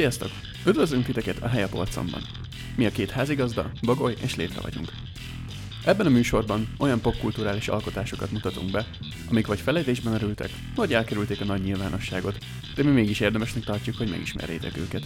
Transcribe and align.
Sziasztok! 0.00 0.30
Üdvözlünk 0.66 1.04
titeket 1.04 1.42
a 1.42 1.48
Helyapolcomban. 1.48 2.22
Mi 2.76 2.86
a 2.86 2.90
két 2.90 3.10
házigazda, 3.10 3.70
Bagoly 3.82 4.14
és 4.22 4.36
Létre 4.36 4.60
vagyunk. 4.60 4.92
Ebben 5.84 6.06
a 6.06 6.10
műsorban 6.10 6.68
olyan 6.78 7.00
popkulturális 7.00 7.68
alkotásokat 7.68 8.30
mutatunk 8.30 8.70
be, 8.70 8.86
amik 9.30 9.46
vagy 9.46 9.60
felejtésben 9.60 10.12
merültek, 10.12 10.50
vagy 10.74 10.94
elkerülték 10.94 11.40
a 11.40 11.44
nagy 11.44 11.62
nyilvánosságot, 11.62 12.38
de 12.74 12.82
mi 12.82 12.90
mégis 12.90 13.20
érdemesnek 13.20 13.64
tartjuk, 13.64 13.96
hogy 13.96 14.10
megismerjétek 14.10 14.76
őket. 14.76 15.04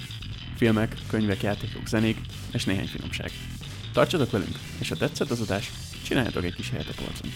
Filmek, 0.56 0.96
könyvek, 1.06 1.42
játékok, 1.42 1.86
zenék 1.86 2.18
és 2.52 2.64
néhány 2.64 2.88
finomság. 2.88 3.30
Tartsatok 3.92 4.30
velünk, 4.30 4.58
és 4.78 4.88
ha 4.88 4.96
tetszett 4.96 5.30
az 5.30 5.40
adás, 5.40 5.70
csináljatok 6.02 6.44
egy 6.44 6.54
kis 6.54 6.70
helyet 6.70 6.88
a 6.88 7.02
polcon. 7.02 7.30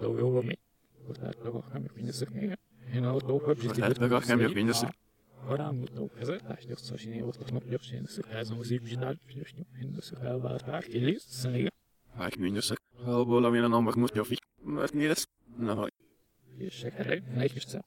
då 0.00 0.18
jobbar 0.18 0.42
med. 0.42 0.56
Och 1.08 1.14
där 1.14 1.34
då 1.44 1.62
kan 1.72 1.82
vi 1.82 1.88
finna 1.88 2.12
sig 2.12 2.28
med. 2.30 2.56
Hina 2.92 3.12
och 3.12 3.22
då 3.22 3.38
har 3.38 3.50
Och 3.50 3.76
där 3.76 4.08
då 4.08 4.20
kan 4.20 4.38
vi 4.38 4.48
finna 4.48 4.74
sig. 4.74 4.90
ورا 5.48 5.72
متو 5.72 6.08
كذا 6.08 6.36
لاش 6.36 6.66
يخص 6.66 6.94
شيء 6.94 7.22
وقت 7.22 7.52
ما 7.52 7.58
بيجي 7.58 7.78
شيء 7.78 8.02
نسك 8.02 8.26
هذا 8.28 8.54
مزيد 8.54 8.84
جدال 8.84 9.18
بيجي 9.26 9.44
هنا 9.74 9.98
نسك 9.98 10.18
هذا 10.18 10.36
بعد 10.36 10.60
بعد 10.66 10.82
كلي 10.82 11.18
سنة 11.18 11.68
Vaik 12.18 12.36
minnes. 12.38 12.72
Halbolla 13.04 13.50
mina 13.50 13.68
nammak 13.68 13.96
mut 13.96 14.12
jo 14.16 14.24
fi. 14.24 14.36
Mä 14.64 14.86
niides. 14.94 15.26
No, 15.58 15.88
الشكل 16.60 17.22
ما 17.36 17.44
يكشف 17.44 17.80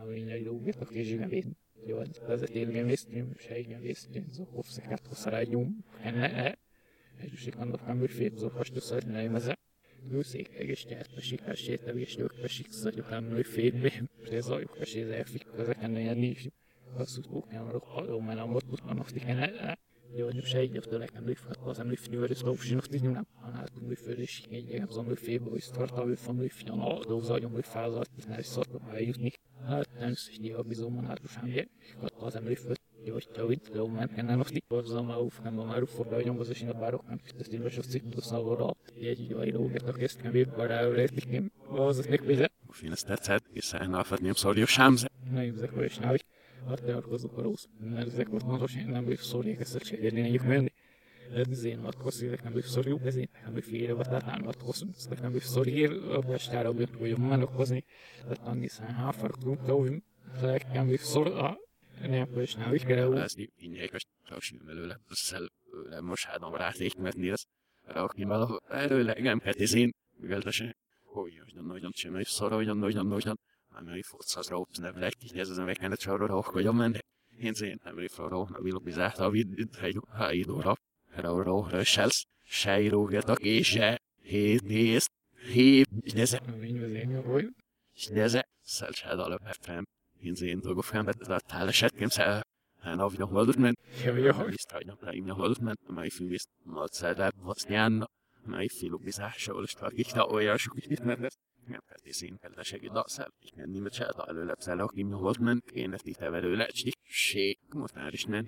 أو 0.00 0.10
يلو 0.10 0.58
بيتك 0.58 0.92
يجي 0.92 1.18
جنبين 1.18 1.54
يود 1.86 2.18
لازم 2.28 2.46
تيجي 2.46 2.72
جنبيس 2.72 3.08
مش 3.08 3.52
هيجي 3.52 3.68
جنبيس 3.68 4.08
زو 4.30 4.44
خوف 4.44 4.70
سكت 4.70 5.08
وصرا 5.10 5.38
يوم 5.38 5.80
أنا 6.04 6.26
هجوش 6.26 6.46
كان 6.46 6.46
بفهم 6.46 6.54
بالفيت 6.54 6.65
Zsigand 7.35 7.73
a 7.73 7.77
family 7.77 8.07
fépzófasnő 8.07 8.79
szagynálmeze. 8.79 9.57
Lőszékeg 10.09 10.67
és 10.67 10.85
nyertmesik, 10.85 11.41
esétevés, 11.41 12.15
nyögmesik, 12.15 12.71
szagyohán 12.71 13.23
női 13.23 13.43
fénybém. 13.43 14.09
Ez 14.31 14.49
a 14.49 14.59
jogmesé, 14.59 15.01
ez 15.01 15.09
elfik, 15.09 15.45
ezek 15.57 15.77
ennél 15.81 16.13
nincs. 16.13 16.41
Azt 16.97 17.17
úgy 17.17 17.27
bókán 17.29 17.67
adok, 17.67 17.83
hallom, 17.83 18.25
mert 18.25 18.39
amott 18.39 18.71
utána 18.71 19.01
azt 19.01 19.15
igen 19.15 19.37
ellen. 19.37 19.77
Györgyöm 20.15 20.43
se 20.43 20.63
így, 20.63 20.85
hogy 20.85 20.99
lekem 20.99 21.25
lőfát, 21.25 21.57
az 21.63 21.79
emlő 21.79 21.95
fnyőr, 21.95 22.31
ez 22.31 22.41
lopsin, 22.41 22.77
azt 22.77 22.93
így 22.93 23.09
nem. 23.09 23.27
A 23.41 23.49
nátunk 23.49 23.87
lőfőd 23.87 24.19
és 24.19 24.43
igényegem, 24.45 24.87
az 24.89 24.97
emlő 24.97 25.13
félből, 25.13 25.49
hogy 25.49 25.63
tartalmű 25.71 26.15
fan 26.15 26.37
lőfnyan, 26.37 26.79
aldóz 26.79 27.29
agyom, 27.29 27.51
hogy 27.51 27.65
fázalt, 27.65 28.09
és 28.17 28.23
ne 28.23 28.39
is 28.39 28.45
szartam 28.45 28.89
eljutni. 28.89 29.31
Hát 29.65 29.89
nem 29.99 30.13
szügyi 30.13 30.51
a 30.51 30.61
bizomban 30.61 31.05
hátusám, 31.05 31.43
hogy 31.99 32.11
az 32.17 32.35
emlő 32.35 32.53
főt 32.53 32.81
lőföl, 32.97 33.07
jó, 33.07 33.13
hogy 33.13 33.27
te 33.29 33.45
úgy, 33.45 33.61
de 33.71 33.91
már 33.91 34.09
kell 34.13 34.25
nem 34.25 34.39
azt 34.39 34.63
hozzam, 34.67 35.09
a 35.09 35.17
uf, 35.17 35.39
nem 35.43 35.53
már 35.53 35.81
uf, 35.81 35.99
de 36.09 36.21
nyom, 36.21 36.39
az 36.39 36.49
is 36.49 36.61
nem 36.61 36.79
bárok, 36.79 37.07
nem 37.07 37.19
ezt 37.39 37.53
én 37.53 37.61
most 37.61 37.77
azt 37.77 38.01
tudsz 38.09 38.25
szavara, 38.25 38.75
egy 39.01 39.29
jó 39.29 39.43
íróget, 39.43 39.89
aki 39.89 40.03
ezt 40.03 40.23
nem 40.23 40.35
épp 40.35 40.55
bará, 40.55 40.87
nem, 41.29 41.51
az 41.69 41.97
az 41.97 42.05
nekvéze. 42.05 42.51
finnes 42.69 43.01
tetszett, 43.01 43.45
hiszen 43.53 43.93
alfatni 43.93 44.31
szorjú 44.33 44.65
sámze. 44.65 45.09
Nem, 45.31 45.53
ezek 45.55 45.71
vagy 45.71 45.85
is 45.85 45.97
návik. 45.97 46.25
Hát 46.67 46.83
te 46.83 46.95
arkozok 46.95 47.37
a 47.37 47.41
rossz, 47.41 47.65
mert 47.79 48.07
ezek 48.07 48.27
volt 48.27 48.43
fontos, 48.43 48.75
én 48.75 48.87
nem 48.87 49.03
vagyok 49.03 49.19
szorják 49.19 49.59
ezt 49.59 49.75
a 49.75 49.83
segíteni 49.83 50.39
menni. 50.43 50.71
Ez 51.35 51.63
én 51.63 51.79
atkoz, 51.79 52.23
ezek 52.23 52.43
nem 52.43 52.51
vagyok 52.51 52.67
szorjú, 52.67 52.99
ez 53.03 53.15
én 53.15 53.29
nekem 53.33 53.49
vagyok 53.49 53.69
félre, 53.69 53.93
vagy 53.93 54.07
tehát 54.07 54.25
nem 54.25 54.47
atkoz, 54.47 54.85
ezek 54.97 55.21
nem 55.21 55.31
vagyok 55.31 55.43
szorjú, 55.43 56.11
a 56.11 56.19
bastára 56.19 56.73
vagyok, 56.73 56.99
vagyok 56.99 57.17
menokkozni, 57.17 57.83
tehát 58.21 58.47
annyi 58.47 58.67
szán 58.67 58.93
háfar 58.93 59.31
tudtam, 59.31 60.03
ezek 60.35 60.73
nem 60.73 60.85
vagyok 60.85 60.99
szorjú, 60.99 61.33
nem 62.01 62.29
vagyok 62.31 62.55
návik, 62.57 62.85
kell 62.85 63.17
Ez 63.17 63.33
innyékos, 63.55 64.01
csak 64.23 64.41
sül 64.41 64.59
belőle. 64.65 64.99
Szel, 65.09 65.47
nem 65.89 66.05
most 66.05 66.25
hádom 66.25 66.55
ráték, 66.55 66.95
mert 66.95 67.15
néz. 67.15 67.45
Rakni 67.85 68.23
valahogy, 68.23 68.59
előle, 68.67 69.15
nem 69.19 69.39
petizén, 69.39 69.91
miveltesen. 70.17 70.75
Hogy, 71.03 71.41
hogy 71.43 71.63
nagyon 71.63 71.91
sem, 71.95 72.13
hogy 72.13 72.25
szara, 72.25 72.55
hogy 72.55 72.75
nagyon, 72.75 73.07
nagyon. 73.07 73.39
Nem 73.69 73.87
hogy 73.87 74.05
futsz 74.05 74.35
az 74.35 74.47
raups, 74.47 74.77
nem 74.77 74.97
lehet 74.97 75.15
ki, 75.15 75.39
ez 75.39 75.49
az 75.49 75.59
emekene 75.59 75.95
csarra, 75.95 76.41
hogy 76.41 76.65
a 76.65 76.71
mennek. 76.71 77.05
Én 77.37 77.53
zén, 77.53 77.79
nem 77.83 77.93
hogy 77.93 78.11
forró, 78.11 78.47
nem 78.51 78.63
vilok 78.63 78.83
bizárt, 78.83 79.17
a 79.17 79.29
vid, 79.29 79.69
egy 79.81 79.99
haidóra. 80.07 80.75
Rauró, 81.07 81.67
rösselsz, 81.69 82.25
sejrógetak, 82.43 83.39
és 83.39 83.67
se, 83.67 84.01
hét, 84.21 84.61
néz, 84.61 85.09
hét, 85.51 86.13
neze, 86.13 86.41
Én 86.61 86.79
vezényem 86.79 87.23
vagy. 87.23 87.47
neze, 88.09 88.47
szelcsád 88.61 89.19
alapvetően. 89.19 89.77
Én 89.77 89.96
zén 90.35 90.59
dolgok 90.59 90.83
fel, 90.83 91.03
mert 91.03 91.29
a 91.29 91.39
tálesetkem 91.39 92.09
szel, 92.09 92.41
hát 92.79 92.99
a 92.99 93.09
vidok 93.09 93.31
valdut 93.31 93.57
ment. 93.57 93.79
Jó, 94.05 94.15
jó. 94.15 94.33
Visst 94.45 94.71
har 94.71 94.83
jag 94.85 95.15
inte 95.15 95.31
hållit 95.31 95.61
med 95.61 95.77
mig 95.89 96.09
för 96.09 96.23
visst 96.23 96.49
mat 96.63 96.93
så 96.93 97.13
där 97.13 97.31
vad 97.35 97.57
snän 97.57 98.05
mig 98.47 98.69
filo 98.69 98.97
bizarr 98.97 99.35
så 99.37 99.61
det 99.61 99.67
står 99.67 99.93
inte 99.93 100.21
och 100.21 100.43
jag 100.43 100.59
skulle 100.59 100.81
inte 100.89 101.03
med 101.03 101.19
det 101.19 101.29
jag 101.69 101.81
kan 101.87 101.97
inte 101.97 102.13
se 102.19 102.27
en 102.27 102.53
det 102.57 102.65
sig 102.65 102.85
idag 102.85 103.05
så 103.07 103.21
jag 103.21 103.31
kan 103.55 103.75
inte 103.75 103.89
chatta 103.89 104.23
eller 104.29 104.45
läpsa 104.45 104.71
eller 104.71 104.87
kim 104.87 105.11
hållit 105.13 105.39
men 105.39 105.61
en 105.73 105.91
det 105.91 106.07
inte 106.07 106.29
väl 106.29 106.45
eller 106.45 106.67
inte 106.77 106.91
shit 107.09 107.73
måste 107.73 107.99
jag 107.99 108.13
risken 108.13 108.33
en 108.33 108.45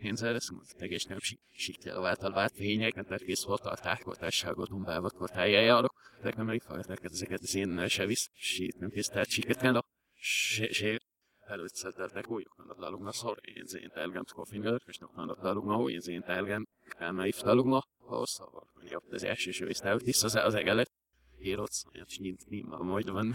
hogy 0.00 0.76
tegés 0.76 1.04
nem 1.04 1.18
siktel 1.50 2.06
által 2.06 2.32
vált 2.32 2.52
fények, 2.54 2.92
tehát 2.92 3.22
kész 3.22 3.44
volt 3.44 3.64
a 3.64 3.76
tárkoltásságot, 3.76 5.30
helyjárok, 5.30 5.94
de 6.22 6.32
nem 6.36 6.48
elég 6.48 6.60
fel, 6.60 6.78
ezeket 7.02 7.40
az 7.40 7.54
én 7.54 7.88
se 7.88 8.06
visz, 8.06 8.30
sít 8.34 8.78
nem 8.78 8.90
kész, 8.90 9.08
tehát 9.08 9.28
siket 9.28 9.60
kell, 9.60 9.82
se, 10.14 10.72
se, 10.72 11.00
előtszedtek 11.46 12.30
úgy, 12.30 12.46
hogy 12.56 12.76
lalugna 12.76 13.12
szor, 13.12 13.38
én 13.40 13.64
zén 13.64 13.90
telgem 13.94 14.24
skofinger, 14.26 14.80
és 14.86 14.98
noknak 14.98 15.42
lalugna, 15.42 15.74
hogy 15.74 15.92
én 15.92 16.00
zén 16.00 16.22
telgem, 16.22 16.66
elmegy 16.98 17.34
lalugna, 17.42 17.84
hosszabb, 17.98 18.52
hogy 18.74 18.90
jobb 18.90 19.12
az 19.12 19.24
első 19.24 19.50
ső, 19.50 19.68
és 19.68 19.78
tehát 19.78 20.02
tiszta 20.02 20.26
az, 20.26 20.34
az 20.34 20.54
egelet, 20.54 20.90
hírotsz, 21.38 21.84
és 21.92 22.18
nyint 22.18 22.48
nima, 22.48 22.78
majd 22.78 23.10
van, 23.10 23.34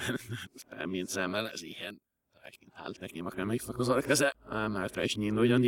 mint 0.86 1.08
szemmel, 1.08 1.50
ez 1.50 1.62
ilyen, 1.62 2.02
ik 3.04 3.14
niet 3.14 3.36
meer 3.36 3.46
mee 3.46 3.60
voor 3.66 3.84
zorg 3.84 4.06
gezet, 4.06 4.36
maar 4.50 4.82
het 4.82 4.98
is 4.98 5.16
niet 5.16 5.34
nooit 5.34 5.52
aan 5.52 5.62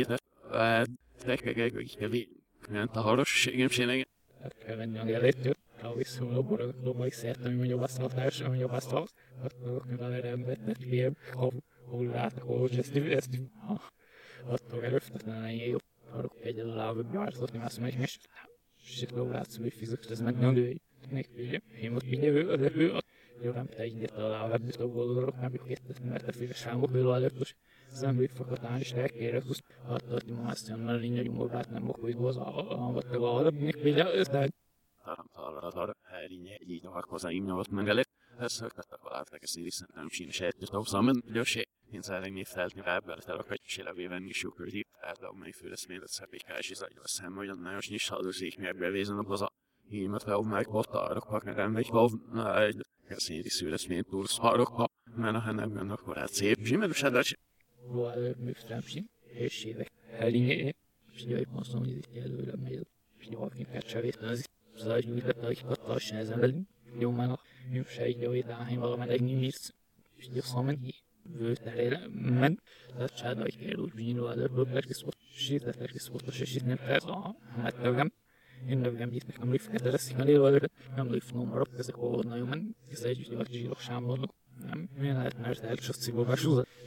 nem 2.68 2.88
a 2.92 3.00
harosségem 3.00 3.68
sénege. 3.68 4.06
Tehát 4.36 4.58
kell 4.58 4.76
venni 4.76 4.98
a 4.98 5.04
gelétőt, 5.04 5.58
ha 5.80 5.94
visszul 5.94 6.34
a 6.34 6.42
borogdóba 6.42 7.06
is 7.06 7.14
szert, 7.14 7.44
ami 7.44 7.72
a 7.72 7.86
társ, 8.14 8.40
ami 8.40 8.62
azt 8.62 8.92
az, 8.92 9.12
attól 9.42 9.84
kell 9.88 10.12
erre 10.12 10.28
embernek, 10.28 10.76
ilyen, 10.80 11.16
hol 11.84 12.06
lát, 12.06 12.38
hol 12.38 12.68
ezt, 12.70 12.96
ezt, 12.96 13.30
attól 14.46 14.80
tehát 14.80 15.24
ne 15.24 15.54
jó, 15.54 15.76
arra 16.10 16.30
egyedül 16.42 16.70
a 16.70 16.74
lábba 16.74 17.02
gyártott, 17.12 17.52
nem 17.52 17.62
azt 17.62 17.78
mondja, 17.78 18.00
és 18.00 18.18
shit 18.86 19.10
lo 19.10 19.26
laatste 19.26 19.60
weer 19.60 19.72
fysiek 19.72 20.06
dus 20.08 20.20
met 20.20 20.40
nu 20.40 20.68
ik 20.68 20.80
je 21.82 21.90
moet 21.90 22.04
je 22.04 22.30
weer 22.32 22.58
de 22.58 22.70
weer 22.70 23.02
je 23.42 23.52
dan 23.52 23.68
tijd 23.68 23.94
niet 23.94 24.12
al 24.12 24.34
aan 24.34 24.60
dus 24.64 24.78
ook 24.78 24.94
wel 24.94 25.16
erop 25.16 25.34
heb 25.38 25.54
ik 25.54 25.60
het 25.66 26.04
met 26.04 26.26
de 26.26 26.32
veel 26.32 26.52
schaam 26.52 26.82
ook 26.82 26.90
wel 27.92 27.92
al 27.92 27.92
dus 27.92 27.98
zijn 27.98 28.16
weer 28.16 28.30
voor 28.30 28.50
het 28.50 28.64
aanstek 28.64 29.14
er 29.20 29.44
dus 29.44 29.62
wat 29.86 30.02
dat 30.08 30.20
die 30.20 30.34
master 30.34 30.78
maar 30.78 31.02
in 31.02 31.14
je 31.14 31.30
moet 31.30 31.52
laten 31.52 31.84
nog 31.84 31.96
weer 31.96 32.20
was 32.20 32.36
al 32.36 32.92
wat 32.92 33.04
er 33.04 33.18
al 33.18 33.46
ik 33.46 33.76
wil 33.76 34.12
is 34.12 34.28
dat 34.28 34.50
Taram 35.06 35.28
talara 35.34 35.70
talara. 35.70 35.94
Herinye 36.02 36.58
így 36.66 36.86
a 36.86 36.90
harkozaim 36.90 37.44
nyolc 37.44 37.68
megelek. 37.68 38.08
Högtettek 38.38 39.42
a 39.42 39.46
szíri 39.46 39.70
szerintem 39.70 40.08
síni 40.08 40.30
sejtjét 40.30 40.68
a 40.68 40.82
zaman. 40.82 41.22
Gyorsé. 41.32 41.62
Én 41.90 42.02
szeretném 42.02 42.44
feltni 42.44 42.80
rá, 42.80 42.98
bele 42.98 43.22
a 43.26 43.58
sélevé 43.62 44.06
venni 44.06 44.32
sukördi. 44.32 44.86
Átla, 45.00 45.28
amely 45.28 45.50
főleszmélet 45.50 46.08
szepékás 46.08 46.70
is 46.70 46.80
adja 46.80 47.00
a 47.02 47.08
szem, 47.08 47.34
hogy 47.34 47.48
a 47.48 47.54
nagyon 47.54 47.80
is 47.80 48.08
hadozik 48.08 48.58
meg 48.58 48.76
bevézen 48.76 49.18
a 49.18 49.22
baza. 49.22 49.52
Hímet 49.88 50.22
fel 50.22 50.40
meg 50.40 50.68
ott 50.68 50.90
arra 50.90 51.20
paknerem 51.20 51.72
vagy 51.72 51.88
hov. 51.88 52.12
Egy 52.54 52.84
szíri 53.08 53.48
szőleszmélet 53.48 54.06
túl 54.06 54.26
szarokba. 54.26 54.86
Mert 55.16 55.34
a 55.34 55.40
hennemben 55.40 55.90
akkor 55.90 56.18
át 56.18 56.32
szép. 56.32 56.58
Zsimerős 56.58 57.02
adás. 57.86 57.92
Ruoalle 57.92 58.34
myframsin, 58.38 59.08
heshive, 59.34 59.86
hälinge, 60.10 60.74
pidoi 61.16 61.44
konsumidi 61.44 62.00
előre 62.20 62.56
megy, 62.56 62.86
pidoi 63.18 63.66
kacsavé, 63.72 64.10
az 64.20 64.48
zajnyújtott, 64.76 65.44
hogy 65.44 65.60
hatásan 65.60 66.18
ezen 66.18 66.40
belül, 66.40 66.62
jó 66.98 67.10
már 67.10 67.38
jó 67.72 67.82
sejtjai, 67.82 68.40
dáhely 68.40 68.76
valamely 68.76 69.08
egy 69.08 69.22
nyísz, 69.22 69.74
és 70.16 70.28
jó 70.32 70.40
szamen 70.40 70.78
hi, 70.78 70.94
vőterére, 71.38 72.06
men, 72.12 72.60
tehát 72.86 73.16
csádai 73.16 73.50
kell 73.50 73.78
úgy 73.78 73.92
bínul 73.92 74.30
előbb, 74.30 74.54
hogy 74.54 74.94
sítetek 75.34 75.94
is 75.94 76.08
volt, 76.08 76.26
és 76.26 76.54
itt 76.54 76.64
nem 76.64 76.76
persze, 76.76 77.36
hát 77.56 77.82
nem, 77.82 78.12
én 78.68 78.78
nem 78.78 79.12
itt 79.12 79.26
nekem 79.26 79.50
lifket, 79.50 79.86
ez 79.86 80.12
a 80.18 80.22
lévő, 80.22 80.70
nem 80.96 81.12
lifnom 81.12 81.48
marok, 81.48 81.68
ezek 81.78 82.02
olyan 82.02 82.26
nagyon 82.26 82.48
men, 82.48 82.76
ez 82.90 83.02
egy 83.02 83.34
úgy 83.34 83.50
zsírok 83.50 83.80
sámolnak, 83.80 84.34
Miért 84.36 84.45
mert 84.98 85.60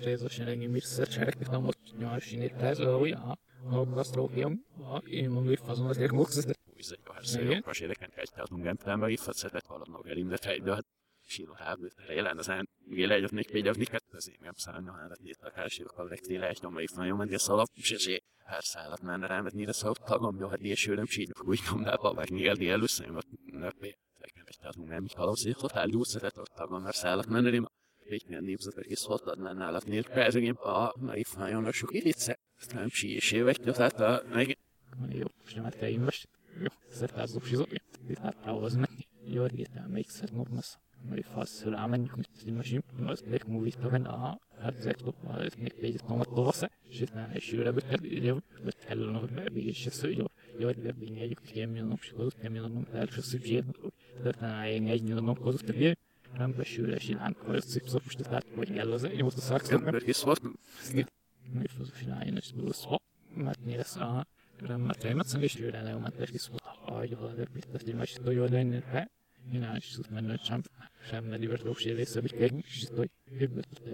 részesen 0.04 0.48
engem 0.48 0.75
is 0.75 0.83
szercsereknek 0.83 1.50
nem 1.50 1.66
ott 1.66 1.98
nyolcsinét 1.98 2.54
ez, 2.54 2.77
hogy 2.77 3.12
a 3.12 3.86
gasztrófiam, 3.86 4.66
én 5.06 5.30
mondom, 5.30 5.45
hogy 5.45 5.60
fazon 5.66 5.88
azért 5.88 6.12
muxet. 6.12 6.60
Bizony, 6.75 7.00
a 7.04 7.13
herszegok, 7.13 7.68
a 7.68 7.74
séreken 7.74 8.10
kell 8.10 8.25
tartunk 8.36 8.63
gemtelembe, 8.63 9.10
itt 9.10 9.19
fatszetett 9.19 9.66
valamnak 9.68 10.10
elimdet 10.10 10.44
fejbe, 10.44 10.74
hát 10.74 10.86
síro 11.25 11.54
hábőt, 11.54 11.95
jelen 12.07 12.38
az 12.38 12.50
án, 12.50 12.69
még 12.86 13.04
egyet 13.04 13.31
még 13.31 13.51
példák, 13.51 13.75
niket, 13.75 14.04
az 14.12 14.30
én 14.30 14.38
nem 14.42 14.54
szállna, 14.56 14.92
hát 14.92 15.19
itt 15.24 15.42
a 15.42 15.50
kárségok 15.50 15.98
a 15.98 16.04
legtéle, 16.04 16.48
egy 16.48 16.60
nyomra 16.62 16.81
itt 16.81 16.95
nagyon 16.95 17.18
menni 17.18 17.33
a 17.33 17.39
szalap, 17.39 17.68
és 17.74 17.92
ezért 17.92 18.24
hát 18.44 18.63
szállat 18.63 19.01
menne 19.01 19.27
rám, 19.27 19.44
mert 19.44 19.56
nire 19.56 19.72
szó 19.72 19.92
tagom, 19.92 20.39
jó, 20.39 20.48
hát 20.48 20.62
ilyesőrem 20.62 21.06
sírjuk, 21.06 21.48
úgy 21.48 21.60
vagy 22.00 22.31
még 22.31 22.48
eldi 22.48 22.69
először, 22.69 23.12
vagy 23.12 23.25
nöppé 23.45 23.98
tekintetünk 24.19 24.88
nem 24.88 25.06
kalauzik, 25.16 25.60
hát 25.60 25.71
előszetett 25.71 26.38
a 26.38 26.80
merszállak 26.80 27.27
menni, 27.27 27.62
végtelen 28.10 28.44
népzetek 28.44 28.86
hoztad 29.04 29.42
lenne 29.42 29.63
állat 29.63 29.86
nélkül, 29.86 30.13
pedig 30.13 30.57
a 30.57 30.94
mai 31.00 31.24
fajon 31.24 31.66
a 31.66 31.71
sok 31.71 31.94
irice. 31.94 32.39
Nem 32.74 32.89
síjésé 32.89 33.42
vagy, 33.42 33.60
tehát 33.62 34.00
a 34.00 34.24
meg... 34.33 34.57
Jó, 35.10 35.25
sem 35.45 35.69
te 35.69 35.89
én 35.89 36.00
most. 36.00 36.30
Jó, 36.60 36.68
szertázzuk 36.89 37.44
sizogja. 37.44 37.81
Itt 38.07 38.18
hát 38.18 38.38
ahhoz 38.45 38.74
menni. 38.74 39.07
Jó, 39.24 39.44
egészen 39.44 39.89
még 39.89 40.10
szed 40.10 40.33
normasz. 40.33 40.77
Mai 41.10 41.22
fasz, 41.22 41.63
hogy 41.63 41.74
elmenjük, 41.74 42.15
mint 42.15 42.30
egy 42.45 42.54
mesim. 42.54 42.81
Az 43.06 43.24
még 43.30 43.44
múlít, 43.48 43.75
hogy 43.75 44.01
a 44.04 44.39
hát 44.60 44.86
a 45.25 45.39
ez 45.39 45.54
még 45.54 45.74
egy 45.81 46.01
tomat 46.07 46.30
tovasz. 46.33 46.63
És 46.89 47.00
itt 47.00 47.13
nem 47.13 47.31
is 47.33 47.51
jövő, 47.51 47.81
hogy 48.63 48.75
kellene, 48.86 49.18
hogy 49.18 49.31
bebégés, 49.31 49.86
és 49.86 50.00
hogy 50.00 50.18
jó, 50.57 50.65
hogy 50.65 50.80
bebényeljük, 50.80 51.39
hogy 51.39 51.56
nem 51.56 51.75
jönnek, 51.75 52.00
és 52.01 52.13
nem 52.42 52.56
jönnek, 52.56 52.92
mert 52.92 53.12
se 53.12 53.22
szükségünk. 53.22 53.77
141 54.24 55.04
naphoz 55.13 55.62
tegyél, 55.66 55.94
nem 56.38 56.54
besül, 56.56 57.00
silánka 57.00 57.54
összipszapos, 57.54 58.13
tehát 58.13 58.45
hogy 58.56 58.74
kell 58.74 58.92
az 58.92 59.07
800 59.16 59.69
ember 59.69 60.01
is 60.06 60.24
van. 60.24 60.60
És 61.63 61.71
az 61.80 61.92
silányon 61.95 62.38
is 62.38 62.54
szó, 62.69 62.95
mert 63.33 63.66
nyilvesz 63.66 63.95
a 63.95 64.25
remmet, 64.57 65.04
remmet, 65.04 65.33
és 65.39 65.56
jövőre 65.56 65.81
leomentek 65.81 66.33
is 66.33 66.48
volt, 66.48 66.63
hogy 66.63 67.18
valami, 67.18 67.44
hogy 67.71 67.81
egy 67.88 67.95
másik 67.95 68.21
dolog, 68.21 68.50
de 68.50 69.10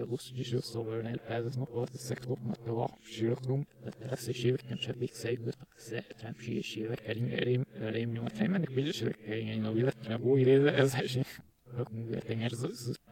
busz, 0.06 0.32
és 0.34 0.54
szóval 0.60 1.00
ne 1.00 1.08
elpáznak, 1.08 1.72
volt 1.72 1.90
a 1.94 1.98
szektok, 1.98 2.38
mert 2.46 2.66
a 2.68 2.98
sírokrum, 3.02 3.66
tehát 3.80 4.10
lesz 4.10 4.26
és 4.26 4.44
évek 4.44 4.68
nem 4.68 4.78
sem 4.78 4.94
végszejbőt, 4.98 5.58
szeretem 5.76 6.34
sí 6.38 6.56
és 6.56 6.76
évek, 6.76 7.06
elém, 7.06 7.28
elém, 7.30 7.66
elém 7.80 8.10
nyomat, 8.10 8.38
nem 8.38 8.50
mennek, 8.50 8.70
és 8.70 9.00
évek, 9.00 9.26
elém, 9.26 9.64
a 9.64 9.72
világ, 9.72 9.94
a 10.08 10.16
új 10.16 10.42
része, 10.42 10.74
ez 10.74 10.94
esély. 10.94 11.22
Tengar 12.26 12.50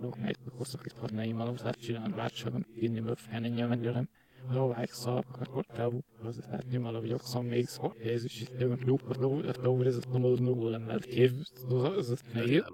lók 0.00 0.18
meg, 0.18 0.36
hosszak 0.56 0.86
itt 0.86 0.98
hadnai 0.98 1.32
malom, 1.32 1.56
szát 1.56 1.80
csinálni 1.80 2.12
bárcsagon, 2.12 2.66
inni 2.74 3.62
a 3.62 3.66
mennyelem. 3.66 4.08
Lovák 4.50 4.92
szalpak, 4.92 5.40
akkor 5.40 5.64
távú, 5.64 6.00
az 6.22 6.36
tehát 6.36 6.70
nem 6.70 6.84
alav 6.84 7.06
jogszom 7.06 7.46
még 7.46 7.66
szó, 7.66 7.92
Jézus 8.02 8.40
itt 8.40 8.60
jövünk 8.60 8.82
lúpot, 8.82 9.16
lóvor 9.62 9.86
ez 9.86 9.96
a 9.96 10.00
tomoló 10.00 10.34
nugó 10.34 10.68
lemmel 10.68 10.98
kév, 10.98 11.32
az 11.68 12.10
az 12.10 12.20
nehéz. 12.32 12.64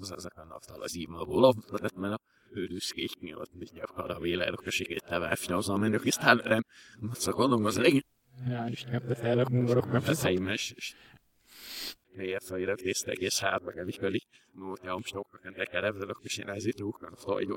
Az 0.00 0.12
ezek 0.12 0.36
a 0.36 0.44
naftal 0.44 0.82
az 0.82 0.96
ív 0.96 1.08
magó, 1.08 1.54
mert 1.94 2.14
a 2.14 2.20
őrűszkék 2.50 3.20
miatt 3.20 3.54
mindjárt 3.54 3.90
arra 3.90 4.18
vélelök, 4.18 4.60
hogy 4.60 4.72
segít 4.72 5.04
teváfni 5.04 5.54
az 5.54 5.68
amennök, 5.68 6.04
és 6.04 6.14
talán 6.14 6.66
azt 7.10 7.30
gondolom, 7.30 7.64
az 7.64 7.78
legyen. 7.78 8.04
Ja, 8.48 8.66
és 8.70 8.84
nem 8.84 9.00
te 9.06 9.14
felek 9.14 9.48
mungarok, 9.48 9.92
nem 9.92 10.02
Ez 10.06 10.22
heimes, 10.22 10.70
és 10.76 10.94
fejre 12.40 12.74
tésztek, 12.74 13.16
és 13.16 13.40
hátba 13.40 13.70
kell 13.70 13.86
is 13.86 13.98
Nót 14.52 14.80
ja, 14.84 14.98
stokkak, 15.02 15.44
ennek 15.44 15.68
kerevzelök, 15.68 16.18
és 16.22 16.38
én 16.38 16.48
ezért 16.48 16.78
rúgnak, 16.78 17.18
hogy 17.18 17.48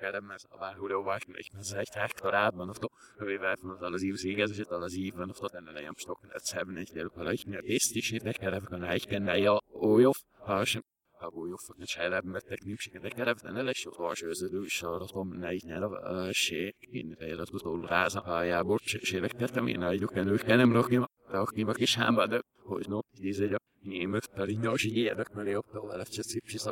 kerem, 0.00 0.30
ez 0.30 0.42
a 0.48 0.56
bárhuló 0.56 1.02
vagy, 1.02 1.22
és 1.32 1.48
ez 1.58 1.72
egy 1.72 1.88
hektorában, 1.92 2.68
a 2.68 2.74
hövével 3.16 3.56
van 3.60 3.92
az 3.92 4.02
égez, 4.24 4.58
és 4.58 4.64
az 4.68 4.94
ívben, 4.94 5.32
a 5.40 5.48
tenne 5.48 5.70
lejem 5.70 5.94
stok, 5.96 6.20
ez 6.28 6.46
szeben 6.46 6.76
egy 6.76 6.90
gyerük, 6.92 7.16
a 7.16 7.32
is, 7.32 7.44
mert 7.44 7.64
tészt 7.64 7.94
is, 7.94 8.10
és 8.10 8.20
kerevek 8.32 8.70
a 8.70 8.90
egy 8.90 9.06
kenne, 9.06 9.38
ja, 9.38 9.60
ó, 9.72 9.98
jó, 9.98 10.10
ha 10.38 10.64
sem 10.64 10.82
Hagolyófak 11.20 11.76
sajlában 11.84 12.36
nimsiket 12.64 13.14
kereften 13.14 13.56
eles, 13.56 13.86
ott 13.86 13.96
varsőződő 13.96 14.64
is 14.64 14.82
arra 14.82 15.04
tom 15.04 15.38
negy 15.38 15.62
nyelv, 15.64 15.90
sé, 16.32 16.74
én 16.78 17.14
fejlet 17.18 17.52
utoló 17.52 17.84
ráza 17.84 18.20
pályából, 18.20 18.78
sérek 18.82 19.32
tettem, 19.32 19.66
én 19.66 19.82
álljuk 19.82 20.14
előtt, 20.14 20.46
nem 20.46 20.72
rakni, 20.72 21.08
rakni 21.26 21.62
a 21.62 21.72
kis 21.72 21.94
hámba, 21.94 22.26
de 22.26 22.42
hogy 22.70 22.88
no, 22.88 22.98
így 23.20 23.42
egy 23.42 23.52
a 23.52 23.58
német 23.82 24.26
pedig 24.34 24.58
érdek, 24.82 25.32
mert 25.32 25.50
jobb 25.50 25.70
tovább, 25.72 26.08
csak 26.08 26.24
szép, 26.24 26.42
és 26.46 26.64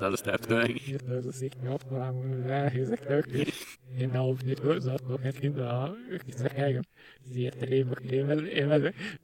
alles 0.03 0.23
der 0.23 0.39
Tag. 0.39 0.71
Das 1.09 1.25
ist 1.27 1.41
nicht 1.41 1.63
mehr 1.63 1.73
aufgegangen, 1.73 2.47
ja, 2.47 2.69
hier 2.69 2.83
ist 2.83 3.09
wirklich 3.09 3.55
genau 3.99 4.35
nicht 4.35 4.63
gut, 4.63 4.83
sagt 4.83 5.09
noch 5.09 5.23
ein 5.23 5.33
Kind 5.33 5.57
da, 5.57 5.95
ich 6.27 6.37
sag 6.37 6.59
ja, 6.59 6.83
sie 7.25 7.47
hat 7.49 7.61
leben, 7.61 7.95
leben, 8.03 8.47
immer, 8.47 8.81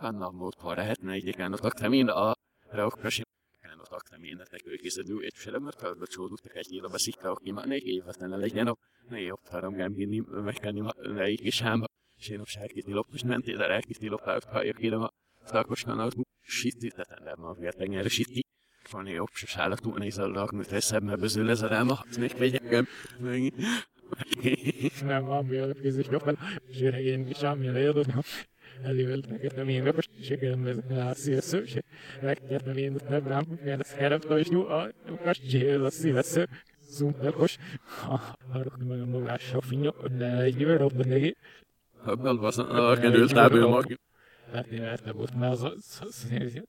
kan 0.01 0.15
na 0.19 0.31
mot 0.31 0.55
para 0.63 0.83
het 0.89 1.01
na 1.03 1.17
ide 1.17 1.33
kan 1.33 1.53
utak 1.53 1.75
tamin 1.81 2.09
a 2.09 2.35
rauk 2.77 2.97
prashim 3.01 3.27
kan 3.63 3.81
utak 3.85 4.05
tamin 4.11 4.37
na 4.37 4.45
tek 4.45 4.67
ők 4.67 4.83
iszedő 4.85 5.17
egy 5.29 5.61
mert 5.61 5.79
fel 5.81 5.95
becsódult 5.95 6.43
tek 6.43 6.55
egy 6.57 6.73
írva 6.73 6.99
szikta 6.99 7.31
ok 7.31 7.41
ima 7.43 7.65
ne 7.65 7.77
évet 7.77 8.19
ne 8.19 8.37
legyen 8.37 8.77
jobb 9.11 9.45
haram 9.51 9.75
gám 9.75 9.93
ginni 9.93 10.23
megkenni 10.49 10.81
ne 11.17 11.29
így 11.29 11.47
is 11.47 11.61
hámba 11.61 11.87
Sénop 12.23 12.47
sárkítni 12.47 12.93
lop, 12.93 13.11
most 13.11 13.25
mentél 13.25 13.63
el 13.63 13.71
elkítni 13.71 14.09
lop, 14.09 14.21
ha 14.23 14.63
jök 14.63 14.83
ide 14.83 14.97
a 14.97 15.13
szakos 15.45 15.83
kanalt, 15.83 16.17
sitti, 16.41 16.89
tehát 16.89 17.25
nem 17.25 17.45
a 17.45 17.53
vértenyerre 17.53 18.09
sitti. 18.09 18.45
van 18.91 19.07
jobb 19.07 19.29
se 19.33 19.61
állatú 19.61 19.97
nézellak, 19.97 20.51
mert 20.51 20.73
eszembe 20.73 21.17
bezül 21.17 21.51
ez 21.51 21.63
a 21.63 21.67
ráma, 21.67 22.05
még 22.19 22.35
megyek. 22.39 22.87
Nem, 25.05 25.25
van 25.25 25.75
kézis 25.83 26.07
jobban, 26.11 26.39
és 26.69 26.81
én 26.81 27.29
is 27.29 27.43
érdem. 27.77 28.23
Előveltem 28.83 29.69
én 29.69 29.83
meg, 29.83 29.95
és 29.97 30.27
sikerem 30.27 30.63
vezetni 30.63 30.99
a 30.99 31.15
szívesző, 31.15 31.63
és 31.63 31.79
megkértem 32.23 32.77
én, 32.77 32.97
nem 33.09 33.27
rám, 33.27 33.45
mert 33.65 33.81
ez 33.81 33.95
heremtem, 33.95 34.37
és 34.37 34.49
nyúl, 34.49 34.67
a 34.67 34.91
kastél 35.23 35.85
a 35.85 35.91
szívesző. 35.91 36.49
Zumperkos, 36.89 37.57
arra 38.53 38.77
meg 38.89 39.01
a 39.01 39.07
magással 39.07 39.61
finnyok, 39.61 40.07
de 40.07 40.41
egy 40.41 40.61
jövő 40.61 40.77
robban 40.77 41.09
neki. 41.09 41.37
Abban 42.05 42.37
van 42.37 42.53
a 42.59 42.97
került 42.97 43.33
lábő 43.33 43.67
mag. 43.67 43.99
Hát 44.53 44.67
én 44.67 44.97
volt, 45.13 45.39
mert 45.39 45.53
az 45.53 45.63
az 46.01 46.27
is 46.31 46.41
igen. 46.41 46.41
Is 46.41 46.41
az 46.41 46.41
az... 46.41 46.41
Is 46.41 46.41
vrije 46.41 46.61
mest, 46.61 46.69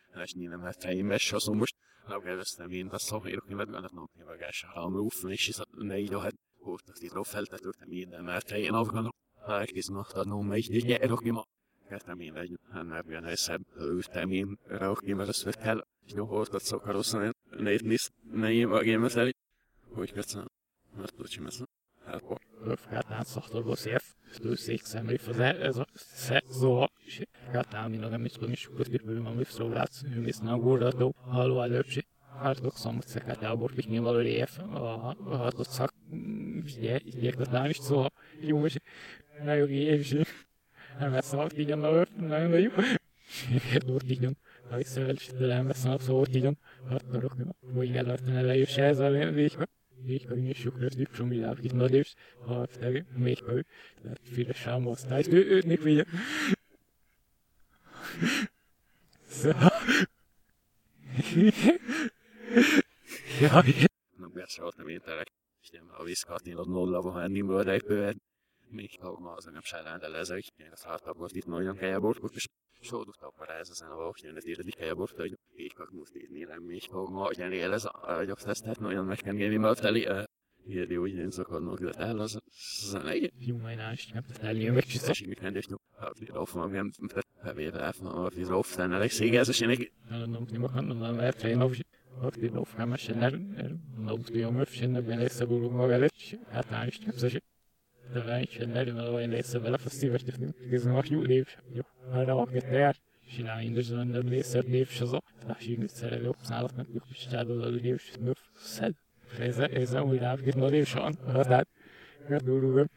vrije 8.45 8.71
afgaan, 8.71 9.11
maar 9.45 9.61
ik 9.61 9.71
is 9.71 9.87
nog 9.87 10.11
dat 10.13 10.25
nog 10.25 10.43
mee, 10.43 10.61
dit 10.61 10.81
jij 10.83 11.07
nog 11.07 11.23
iemand. 11.23 11.47
Ik 11.89 11.97
te 11.97 12.15
meen, 12.15 12.33
dat 12.33 12.47
je, 12.47 12.57
en 12.71 12.89
heb 12.89 13.05
je 13.05 13.15
een 13.15 13.23
huis 13.23 13.47
hebben, 13.47 13.67
uit 13.75 14.11
te 14.11 14.25
meen, 14.25 14.57
ook 14.81 15.01
iemand 15.01 15.27
dat 15.27 15.37
vertellen, 15.37 15.85
je 16.05 16.21
hoort 16.21 16.51
dat 16.51 16.65
zo 16.65 16.79
kan 16.79 17.03
zijn, 17.03 17.33
nee, 17.49 17.83
niet, 17.83 18.11
nee, 18.21 18.67
maar 18.67 18.83
geen 18.83 19.01
mezelf, 19.01 19.31
hoe 19.87 20.03
ik 20.03 20.13
het 20.13 20.29
zo, 20.29 20.45
wat 20.91 21.13
doet 21.15 21.33
je 21.33 21.41
met 21.41 21.53
zo? 21.53 21.65
Gatán 21.65 21.69
szaktorból 21.69 21.69
szép, 21.69 21.80
szék 24.53 24.83
szemlé 24.83 25.19
ez 25.39 25.77
a 25.77 25.87
szó, 26.49 26.85
gatán 27.51 27.89
mindig 27.89 28.09
nem 28.09 28.25
is 28.25 28.31
tudom 28.31 28.51
is, 28.51 28.69
hogy 28.77 28.89
kívül 28.89 29.23
van 29.23 29.37
visszaulát, 29.37 29.91
hűmész 30.13 30.39
nem 30.39 30.59
górdató, 30.59 31.15
haló 31.17 31.61
előbbség. 31.61 32.05
Hát 32.39 32.59
a 32.59 32.69
szamot 32.69 33.07
szekát 33.07 33.41
elbort, 33.41 33.73
hogy 33.73 33.87
nyilván 33.87 34.13
a 34.13 34.19
réf, 34.19 34.59
a 34.59 35.15
hatot 35.23 35.69
szak, 35.69 35.93
gyerket 37.19 37.51
nem 37.51 37.65
is 37.65 37.77
szó, 37.77 38.05
jó, 38.39 38.65
és 38.65 38.77
nagyon 39.43 39.69
év 39.69 39.99
is, 39.99 40.13
nem 40.99 41.11
lesz 41.11 41.27
szalt, 41.27 41.57
így 41.57 41.71
a 41.71 41.75
nagyon 42.17 42.59
jó. 42.59 42.69
Lótigyon, 43.87 44.37
ha 44.69 44.77
visszavelősítelem 44.77 45.67
veszem 45.67 45.91
a 45.91 45.99
szótigyon, 45.99 46.57
hattarok, 46.89 47.35
hogy 47.73 47.95
elartan 47.95 48.35
elejős 48.35 48.77
ez 48.77 48.99
a 48.99 49.09
végbe. 49.09 49.31
Végbe 49.31 49.47
is 49.47 49.51
sok 49.51 49.67
rögtük, 49.67 49.80
te 52.79 53.05
még 53.15 53.43
ő, 53.47 53.65
tehát 54.01 54.19
fire 54.23 54.53
sem 54.53 54.87
osztály, 54.87 55.23
ő 55.29 55.45
őt 55.49 55.65
még 55.65 55.81
vigye. 55.81 56.03
Szóval... 59.27 59.71
Jaj, 63.39 63.73
Non 64.17 64.31
mi 64.33 64.41
assolutamente 64.41 65.13
la 65.13 65.23
stiamo 65.59 65.93
a 65.93 66.03
viskatni 66.03 66.55
od 66.55 66.67
nulla 66.67 67.01
van 67.01 67.31
nimről 67.31 67.63
rejpően. 67.63 68.21
Még 68.67 68.99
ha 68.99 69.19
ma 69.19 69.31
az 69.31 69.45
nem 69.45 69.61
sárán, 69.61 69.99
de 69.99 70.07
lezek, 70.07 70.43
én 70.57 70.71
a 70.71 70.75
szártapot 70.75 71.35
itt 71.35 71.45
nagyon 71.45 71.75
kelyabort, 71.75 72.19
és 72.33 72.47
sódult 72.79 73.21
akkor 73.21 73.49
ez 73.49 73.69
az 73.69 73.81
a 73.81 73.95
vaknyan, 73.95 74.35
ez 74.35 74.47
írdi 74.47 74.71
kelyabort, 74.71 75.15
hogy 75.15 75.37
kak 75.67 75.91
most 75.91 76.15
így 76.15 76.29
nélem, 76.29 76.61
még 76.63 76.83
ha 76.91 77.09
ma 77.09 77.29
olyan 77.37 77.51
él 77.51 77.71
ez 77.71 77.85
a 77.85 78.23
gyaksztesztet, 78.25 78.79
nagyon 78.79 79.05
meg 79.05 79.17
kell 79.17 79.33
gémi 79.33 79.57
mert 79.57 79.81
teli, 79.81 80.07
írdi 80.67 80.97
úgy 80.97 81.15
én 81.15 81.31
szakadnak, 81.31 81.79
de 81.79 81.91
el 81.91 82.19
az 82.19 82.39
az 82.83 82.93
a 82.93 83.03
legyen. 83.03 83.31
jó 83.39 83.57
majnás, 83.57 84.07
nem 84.07 84.23
tudsz 84.23 84.39
eljön 84.41 84.73
meg, 84.73 84.83
És 85.07 85.21
így 85.21 85.27
mit 85.27 85.39
rendés, 85.39 85.67
hát 85.99 86.21
így 86.21 86.29
rauf 86.29 86.53
magam, 86.53 86.89
bevéve 87.43 87.79
elfna, 87.79 88.09
hogy 88.09 88.45
rauf 88.45 88.75
tenne, 88.75 88.95
elég 88.95 89.11
szégez, 89.11 89.47
és 89.47 89.59
én 89.59 89.69
egy 89.69 89.91
nem 90.09 90.47
nem 90.51 90.65
kan 90.73 90.85
nem 90.85 91.15
lehet 91.15 91.43
én 91.43 91.61
of 91.61 91.77
of 92.21 92.37
die 92.37 92.51
of 92.51 92.75
gaan 92.75 92.87
maar 92.87 92.99
naar 93.15 93.39
nou 93.95 94.19
die 94.23 94.39
jongen 94.39 94.65
vinden 94.65 95.05
ben 95.05 95.19
ik 95.19 95.31
zo 95.31 95.45
goed 95.45 95.71
maar 95.71 95.87
wel 95.87 96.01
het 96.01 96.37
het 96.47 96.69
nou 96.69 96.87
is 96.87 96.99
zo 97.15 97.27
de 97.27 97.39
je 98.13 98.23
is 98.23 98.37
jo 98.53 98.61
maar 98.73 98.85
dan 98.85 98.89
ook 98.89 98.91
het 98.91 98.95
daar 98.95 98.95
je 98.99 99.01
nou 99.05 99.21
in 99.21 99.29
de 99.29 99.41
zon 99.43 99.61
dan 99.61 99.79
lees 99.81 100.21
het 100.21 100.37
leef 101.27 101.51
zo 102.31 102.39
dat 102.39 102.51
je 102.51 102.53
niet 102.53 102.63
zelf 102.71 103.10
op 106.27 106.37
snel 106.41 106.69
met 106.75 106.87
je 106.93 106.99
staat 107.13 107.47
dat 107.47 107.63
je 107.63 107.79
leef 107.81 108.01
snuf 108.01 108.49
zelf 108.55 108.93
Deze 109.37 109.69
is 109.69 109.91
een 109.91 110.01
goede 110.01 110.25
avond, 110.25 110.55
nog 110.55 110.71
even 110.71 110.87
schon. 110.87 111.17
Wat 111.25 111.47
dat? 111.47 111.65
Ja, 112.29 112.37
doe 112.37 112.61
doe. 112.61 112.87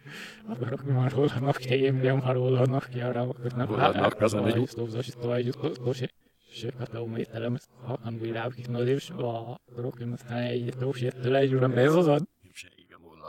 Wat 0.47 0.61
er 0.61 0.73
ook 0.73 0.85
maar 0.85 1.13
rol 1.13 1.29
nog 1.41 1.57
geen, 1.61 2.01
die 2.01 2.13
maar 2.13 2.35
rol 2.35 2.67
nog 2.67 2.89
ja, 2.93 3.13
dan 3.13 3.29
ook 3.29 3.55
nog. 3.57 3.69
Rolnak 3.69 4.23
azon 4.23 4.47
egy- 4.47 4.55
het, 4.55 4.71
zo 4.71 5.91
is 5.91 6.01
het. 6.01 6.13
Sokat 6.51 6.95
a 6.95 7.05
mételem, 7.05 7.57
ha 7.83 7.99
han 8.03 8.19
világít 8.19 8.69
nagy 8.69 8.89
és 8.89 9.11
a 9.11 9.59
rokin 9.77 10.13
aztán 10.13 10.43
egy 10.43 10.73
tósért 10.79 11.25
legyúrem 11.25 11.73
ez 11.79 11.95
az 11.95 12.07
ad. 12.09 12.34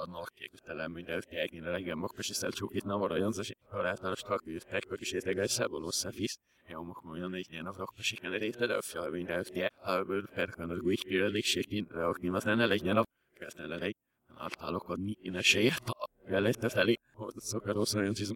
Képviselői 0.05 0.13
múlva 0.13 0.27
képtelen 0.33 0.91
mindent 0.91 1.25
kéne 1.25 1.69
legyen 1.69 1.97
makkos 1.97 2.29
és 2.29 2.35
szelcsók 2.35 2.75
itt 2.75 2.83
nem 2.83 2.97
maradjon, 2.97 3.27
az 3.27 3.53
halátalos 3.69 4.21
kakűt, 4.21 4.65
pekpök 4.65 5.01
is 5.01 5.11
értegel 5.11 5.47
szaboló 5.47 5.91
szefisz. 5.91 6.37
Jó, 6.67 6.83
mondjon 7.01 7.33
egy 7.33 7.47
ilyen 7.51 7.65
a 7.65 8.81
fjall 8.81 9.09
mindent 9.09 9.51
tie, 9.51 9.71
ha 9.75 10.03
bőr 10.03 10.29
perkan 10.29 10.69
az 10.69 10.79
új 10.79 10.95
kérdésékin, 10.95 11.87
de 11.89 12.03
aki 12.03 12.27
az 12.27 12.43
lenne 12.43 12.65
legyen 12.65 12.97
a 12.97 13.03
kezden 13.33 13.67
le 13.67 13.79
egy. 13.79 13.95
Általok 14.35 14.89
adni 14.89 15.15
in 15.21 15.35
esélyt, 15.35 15.79
ha 15.85 16.09
velette 16.27 16.69
felé, 16.69 16.95
hogy 17.13 17.33
szokar 17.37 17.77
olyan 17.95 18.13
cizm. 18.13 18.33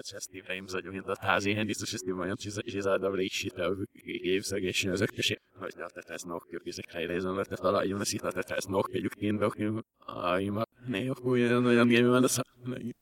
Čestý 0.00 0.40
vrejím 0.40 0.68
za 0.72 0.80
ďuhin 0.80 1.04
da 1.04 1.12
tázi 1.12 1.52
hendi, 1.52 1.76
co 1.76 1.84
šestý 1.84 2.16
majon, 2.16 2.40
či 2.40 2.48
za, 2.48 2.64
či 2.64 2.80
za 2.80 2.96
dobrý 2.96 3.28
šit, 3.28 3.60
a 3.60 3.76
gév 3.92 4.40
za 4.40 4.56
géši 4.56 4.88
na 4.88 4.96
zökkösi. 4.96 5.36
Hogy 5.60 5.76
da 5.76 5.88
te 5.92 6.00
tesz 6.00 6.24
nok, 6.24 6.48
kjök 6.48 6.64
izek 6.64 6.90
helyreizon, 6.90 7.36
lett 7.36 7.60
fel, 7.60 7.84
jön 7.84 8.00
a 8.00 8.04
szita, 8.04 8.32
te 8.32 8.42
tesz 8.42 8.64
nok, 8.64 8.88
kegyük 8.88 9.14
kén, 9.14 9.36
de 9.36 9.44
okni, 9.44 9.84
aj, 10.06 10.44
ma, 10.48 10.64
ne, 10.86 11.10
ok, 11.10 11.24
olyan, 11.24 11.66
olyan 11.66 11.88
gémi 11.88 12.08
van, 12.08 12.20
de 12.20 12.28
szá, 12.28 12.42
meg, 12.64 12.94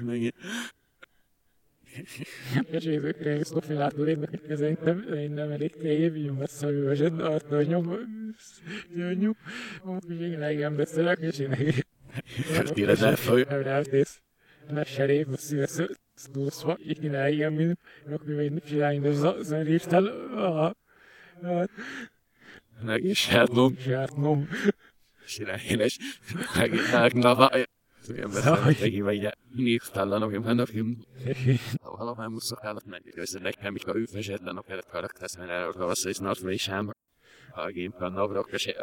meg, 0.00 0.34
És 2.70 2.84
évekre 2.84 3.44
szofilától 3.44 4.08
érdekek 4.08 4.56
szerintem 4.56 5.12
én 5.14 5.30
nem 5.30 5.50
elég 5.50 5.76
tévjön 5.76 6.34
messze 6.34 6.66
a 6.66 6.70
vőzsed, 6.70 7.20
azt 7.20 7.52
a 7.52 7.62
nyom, 7.62 7.92
nyom, 8.94 9.36
még 10.06 10.38
legyen 10.38 10.76
beszélek, 10.76 11.18
és 11.18 11.38
én 11.38 11.74
Tényleg 12.64 12.98
elfogy. 12.98 13.46
Elrátész. 13.48 14.20
Na 14.68 14.84
serép, 14.84 15.28
a 15.32 15.36
szívesz, 15.36 15.80
sztúszva, 16.14 16.78
így 16.86 17.10
ne 17.10 17.30
ilyen, 17.30 17.52
mint, 17.52 17.78
akkor 18.10 18.26
még 18.26 18.50
nem 18.50 18.60
csinálni, 18.66 18.98
de 18.98 19.12
zörívtel, 19.42 20.06
a, 20.36 20.76
meg 22.82 23.04
is 23.04 23.28
herdom, 23.28 23.76
zsártnom. 23.78 24.48
Sirályénes, 25.30 25.98
meg, 26.54 26.72
meg, 26.92 27.14
na, 27.14 27.34
vaj. 27.34 27.66
Olyan 28.10 28.30
beszélek, 28.30 28.78
hogy 28.78 29.02
vagy, 29.02 29.28
névtalanok, 29.54 30.32
én 30.32 30.42
vannak, 30.42 30.68
én 30.68 31.06
Valamár 31.82 32.28
muszokállat 32.28 32.84
menjük 32.84 33.16
össze, 33.16 33.38
nekem 33.38 33.74
a 33.86 33.96
ő 33.96 34.06
vezetlen 34.12 34.56
a 34.56 34.62
kellett 34.62 34.88
karakter, 34.88 35.28
mert 35.38 35.74
rossz, 35.74 36.04
és 36.04 36.18
nagy 36.18 36.58
sem. 36.58 36.90
A 37.54 37.66
gémpan 37.66 38.12
navrok, 38.12 38.52
és 38.52 38.74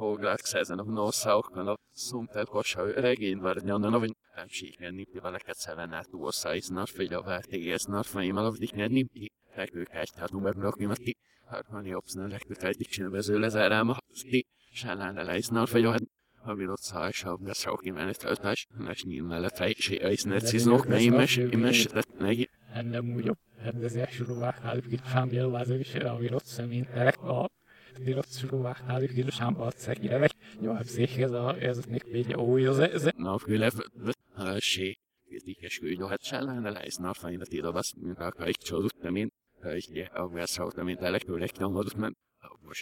Hoglát 0.00 0.44
szerzen 0.44 0.78
a 0.78 0.82
noszaukban 0.82 1.68
a 1.68 1.78
szumtel 1.92 2.44
kosa 2.44 3.00
regény 3.00 3.38
var 3.38 3.56
nyannan, 3.56 3.92
hogy 3.92 4.16
nem 4.34 4.48
síken 4.48 4.94
nipti 4.94 5.18
valeket 5.18 5.56
szeven 5.56 5.92
át 5.92 6.12
úrszá, 6.12 6.54
és 6.54 6.66
nagy 6.66 6.90
vagy 6.96 7.12
a 7.12 7.22
vártégész 7.22 7.84
nagy 7.84 8.06
vagy 8.12 8.32
malavdik 8.32 8.72
ne 8.72 8.86
nipti. 8.86 9.32
Rekőkást 9.54 10.14
umar 10.32 10.54
blokni, 10.54 10.84
mert 10.84 11.00
ki 11.00 11.16
harmani 11.46 11.94
opszna 11.94 12.28
rekőkást 12.28 12.78
csinálvező 12.78 13.38
lezárám 13.38 13.88
a 13.88 13.96
ti. 14.20 14.46
Le 15.14 15.36
is 15.36 15.48
nagy 15.48 15.70
vagy 16.42 16.64
a 16.64 16.76
szájsabb, 16.76 17.42
de 17.42 17.52
szó 17.52 17.76
kimeneteltás, 17.76 18.66
nes 18.78 19.02
nyíl 19.04 19.22
mellett 19.22 19.56
fejtsé, 19.56 19.94
és 19.94 20.22
necizók, 20.22 20.86
ne 20.86 21.00
imes, 21.00 21.36
imes, 21.36 21.86
neki, 22.18 22.50
ennem 22.72 23.14
úgy 23.14 23.32
sámbjelvázó 25.04 25.74
is, 25.74 25.94
ami 25.94 26.26
rossz 26.26 26.52
szeménterek 26.52 27.22
a 27.22 27.50
de 28.04 28.14
rossz 28.14 28.38
súrovák 28.38 28.86
náluk 28.86 29.16
itt 29.16 29.30
sámba 29.30 29.66
a 29.66 29.70
szegérek. 29.70 30.30
Jó, 30.60 30.72
hát 30.72 30.86
ez 31.16 31.30
a, 31.30 31.56
ez 31.60 31.78
a 31.78 31.82
nek 31.88 32.02
végye 32.02 32.36
új, 32.36 32.66
az 32.66 32.78
ez, 32.78 33.08
Na, 33.16 33.36
kyllä 33.38 33.70
se 34.58 34.96
kritiikes 35.30 35.78
kyllä 35.78 36.08
hát 36.08 36.22
sälään 36.22 36.72
läisnar 36.72 37.16
faina 37.16 37.44
tilvas, 37.44 37.94
min 37.96 38.14
kaikki 38.14 38.64
chodut 38.68 39.10
min 39.10 39.30
kaikki 39.60 40.02
avgas 40.12 40.56
hauta 40.56 40.84
min 40.84 40.96
tällä 40.98 41.18
kyllä 41.18 41.48
knalladut 41.48 41.96
men 41.96 42.12
Most 42.12 42.29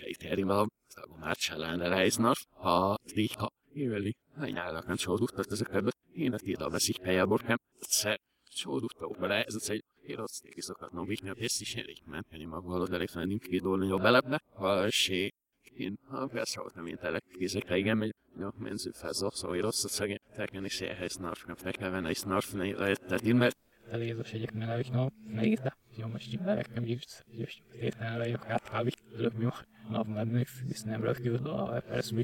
egy 0.00 0.16
terimel, 0.18 0.58
a 0.58 1.18
már 1.18 1.36
sälään 1.36 1.78
läisnar, 1.78 2.36
ha 2.50 2.98
liha, 3.14 3.52
íveli, 3.74 4.16
ajánlakan 4.36 4.96
choduttat 4.96 5.52
ezeket, 5.52 5.96
én 6.12 6.32
a 6.32 6.38
tilvas 6.38 6.88
így 6.88 7.00
helyaborkem, 7.02 7.58
se 7.88 8.20
choduttak 8.50 9.18
bele, 9.18 9.44
ez 9.44 9.68
egy 9.68 9.84
Érozték 10.08 10.56
is 10.56 10.64
szokatnom 10.64 11.06
vikni 11.06 11.28
a 11.28 11.34
pész 11.34 11.60
is 11.60 11.74
elég 11.74 12.02
menteni 12.04 12.44
magval, 12.44 12.86
de 12.86 12.94
elég 12.94 13.08
nem 13.14 13.38
kidolni 13.38 13.90
a 13.90 13.96
belepne, 13.96 14.42
ha 14.54 14.90
se 14.90 15.32
én 15.74 15.98
ha 16.06 16.26
beszéltem 16.26 16.86
én 16.86 16.96
telek 16.96 17.24
kézekre, 17.38 17.76
igen, 17.76 17.96
megy, 17.96 18.14
jó, 18.38 18.48
menzu 18.58 18.92
fel 18.92 19.12
szóval 19.12 19.56
én 19.56 19.62
rossz 19.62 19.84
a 19.84 19.88
szegény, 19.88 20.18
tekken 20.34 20.64
is 20.64 20.80
elhely 20.80 21.08
snarfnam, 21.08 21.56
tekken 21.56 21.90
venne 21.90 22.10
is 22.10 22.18
snarfnam, 22.18 22.72
tehát 22.72 23.22
én 23.22 23.36
mert 23.36 23.56
elézős 23.90 24.32
egyek 24.32 24.52
melegik, 24.52 24.92
no, 24.92 25.06
megírta. 25.26 25.76
Jó, 25.87 25.87
most 26.06 26.32
így 26.32 26.40
just, 26.84 27.24
just 27.30 27.62
értelme 27.80 28.18
vagyok 28.18 28.50
átkávik, 28.50 28.94
tőlük 29.10 29.32
mi 29.32 29.46
nap 29.90 30.06
menni, 30.06 30.44
visz 30.66 30.82
nem 30.82 31.02
rögtön, 31.02 31.34
a 31.34 31.80
persze 31.80 32.14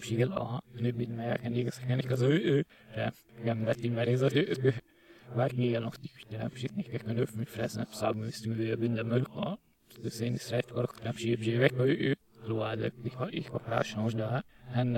sigel, 0.00 0.30
a 0.30 0.62
nőbid 0.74 1.08
melegken 1.08 1.54
égezekenik 1.54 2.10
az 2.10 2.20
ő, 2.20 2.44
ő, 2.44 2.66
de 2.94 3.12
nem 3.44 3.64
vett 3.64 3.82
így 3.82 3.92
meréz 3.92 4.20
az 4.20 4.34
ő, 4.34 4.56
ő. 4.62 4.74
Varje 5.34 5.70
genomsnitt 5.70 6.30
lämpligt 6.30 7.02
kan 7.02 7.16
du 7.16 7.26
med 7.34 7.48
förresten 7.48 7.86
samhällsstyrning 7.90 8.58
vi 8.58 8.76
binder 8.76 9.04
med 9.04 9.26
ha. 9.28 9.58
Det 10.02 10.10
senaste 10.10 10.56
rätt 10.56 10.70
var 10.70 10.84
att 10.84 11.04
lämpligt 11.04 11.38
bli 11.38 11.56
veck 11.56 11.72
och 11.72 11.86
ut. 11.86 12.18
Då 12.46 12.62
hade 12.62 12.90
vi 13.02 13.10
har 13.10 13.34
ich 13.34 13.50
var 13.52 13.60
flash 13.60 13.96
nog 13.96 14.16
där. 14.16 14.42
Han 14.74 14.96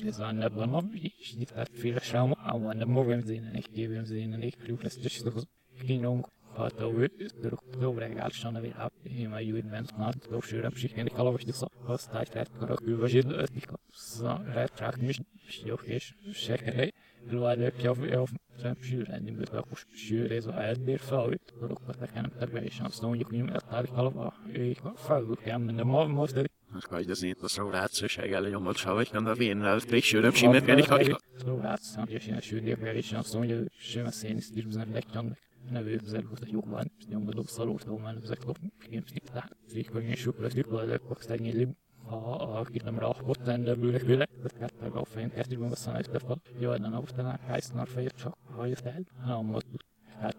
Precis, 0.00 0.18
en 0.18 0.40
dat 0.40 0.54
man 0.54 0.92
is 1.18 1.34
niet 1.38 1.52
uit 1.52 1.70
veel 1.72 1.98
samen 2.00 2.36
aan 2.36 2.62
want 2.62 2.78
de 2.78 2.86
morgen 2.86 3.22
zien 3.26 3.44
en 3.44 3.54
ik 3.54 3.66
geef 3.74 3.90
hem 3.90 4.04
zien 4.04 4.32
en 4.32 4.42
ik 4.42 4.54
geloof 4.58 4.80
dat 4.80 4.96
is 4.96 5.22
toch 5.22 5.44
geen 5.74 6.06
ong 6.06 6.24
wat 6.56 6.78
dat 6.78 6.92
we 6.92 7.30
door 7.40 7.62
door 7.78 7.98
de 7.98 8.14
gaal 8.14 8.30
staan 8.30 8.60
weer 8.60 8.74
af 8.74 8.92
in 9.02 9.30
mijn 9.30 9.46
jaren 9.46 9.66
mens 9.66 9.90
naar 9.96 10.14
door 10.28 10.44
zeer 10.44 10.66
op 10.66 10.76
zich 10.76 10.92
en 10.92 11.06
ik 11.06 11.12
geloof 11.12 11.44
dat 11.44 11.58
dat 11.58 11.72
was 11.86 12.06
tijd 12.06 12.30
tijd 12.30 12.48
kan 12.58 12.68
ook 12.68 12.80
weer 12.80 13.08
zien 13.08 13.28
dat 13.28 13.50
ik 13.54 13.68
zo 13.90 14.38
rijdt 14.44 14.76
traag 14.76 15.00
mis 15.00 15.20
joh 15.64 15.84
is 15.84 16.14
zeker 16.30 16.74
hè 16.74 16.88
wil 17.24 17.40
waar 17.40 17.58
ik 17.58 17.80
jou 17.80 18.16
of 18.18 18.30
zijn 18.56 18.76
zuur 18.80 19.08
en 19.08 19.24
die 19.24 19.36
moet 19.36 19.50
wel 19.50 19.64
voor 19.68 19.84
zuur 19.92 20.30
is 20.30 20.46
uit 20.46 20.84
weer 20.84 20.98
fout 20.98 21.52
door 21.60 21.70
ook 21.70 21.80
wat 21.86 22.02
ik 22.02 22.10
aan 22.14 22.24
het 22.24 22.36
erbij 22.36 22.62
is 22.62 23.00
dan 23.00 23.18
je 23.18 23.24
kun 23.24 23.36
je 23.36 23.44
met 23.44 23.64
daar 23.70 23.86
geloof 23.86 24.34
ik 24.46 24.80
fout 24.94 25.38
gaan 25.40 25.68
en 25.68 25.76
de 25.76 25.84
man 25.84 26.10
moest 26.10 26.34
dat 26.34 26.48
Kaj, 26.88 27.06
da 27.06 27.14
sind 27.14 27.42
das 27.42 27.58
Roratsche 27.58 28.06
eigentlich 28.22 28.54
um 28.54 28.66
und 28.66 28.78
schau 28.78 29.00
ich 29.00 29.14
an 29.14 29.24
der 29.24 29.38
Wien 29.38 29.62
als 29.62 29.86
Brichschüler 29.86 30.32
im 30.34 30.50
mit 30.50 30.66
wenn 30.66 30.78
ich 30.78 30.90
euch. 30.90 31.16
Rorátsz, 31.46 31.96
ugye 31.96 32.18
ilyen 32.26 32.40
sűrűekkel 32.40 32.96
is 32.96 33.12
azt 33.12 33.34
mondja, 33.34 33.56
hogy 33.56 33.70
sem 33.78 34.06
a 34.06 34.10
szén 34.10 34.36
is 34.36 34.50
bizony 34.50 34.92
legtöbb 34.92 35.36
nevű 35.70 35.98
zelóta 36.04 36.46
jobban, 36.46 36.90
nyomodó 37.08 37.42
szalóta, 37.42 37.96
mert 37.96 38.22
ezek 38.22 38.38
a 38.46 38.52
filmszipták, 38.78 39.50
vékony 39.72 40.02
és 40.02 40.20
sok 40.20 40.40
lesz, 40.40 40.54
de 40.54 40.98
fogsz 41.06 41.26
tegni 41.26 41.76
aki 42.10 42.80
nem 42.84 42.98
rá 42.98 43.06
ott 43.06 43.44
lenne 43.44 43.74
bőle 43.74 43.98
bőle, 43.98 44.28
tehát 44.58 44.72
a 44.92 45.04
fején 45.04 45.30
kezdjük 45.30 45.60
meg 45.60 45.72
a 45.72 45.76
szanajt, 45.76 46.10
de 46.10 46.20
jó, 46.58 46.70
de 46.70 46.88
na, 46.88 46.98
utána 46.98 47.38
hányszor 47.46 47.88
fejét 47.88 48.14
csak 48.16 48.36
hajt 48.56 48.80
el, 48.84 49.02
nem 49.26 49.54
ott 49.54 49.66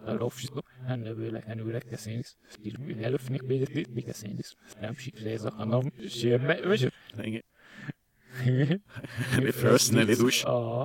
Alauf 0.06 0.39
što 0.39 0.62
han 0.88 1.08
er 1.08 1.13
vel 1.13 1.42
han 1.48 1.65
vil 1.65 1.76
ikke 1.76 1.98
sendes. 1.98 2.38
Det 2.63 2.76
vil 2.88 3.06
alle 3.06 3.18
finde 3.18 3.48
bedre 3.48 3.65
det 3.65 3.98
ikke 3.98 4.13
sendes. 4.13 4.56
Nam 4.82 4.96
sig 4.96 5.13
læser 5.22 5.52
han 5.52 5.74
om 5.74 5.92
sjemme. 6.08 6.58
Ingen. 7.24 7.42
Det 9.46 9.56
første 9.56 10.00
er 10.00 10.04
lidt 10.04 10.22
usch. 10.22 10.46
Ja. 10.46 10.84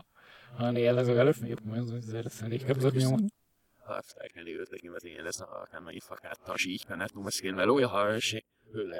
Han 0.57 0.77
er 0.77 0.99
altså 0.99 1.13
alle 1.13 1.35
finde 1.35 1.57
men 1.65 2.03
så 2.03 2.17
er 2.17 2.23
det 2.23 2.53
ikke 2.53 2.81
så 2.81 3.17
mye. 3.17 3.31
Ha 3.85 4.01
elkeni 4.25 4.57
ötlegim 4.57 4.95
az 4.95 5.05
én 5.05 5.23
lesz, 5.23 5.41
akár 5.41 5.83
nagy 5.83 6.01
fakát 6.01 6.41
tasít, 6.45 6.89
mert 6.89 7.15
nem 7.15 7.25
beszél 7.25 7.55
velója, 7.55 7.89
ha 7.89 8.21
se 8.21 8.45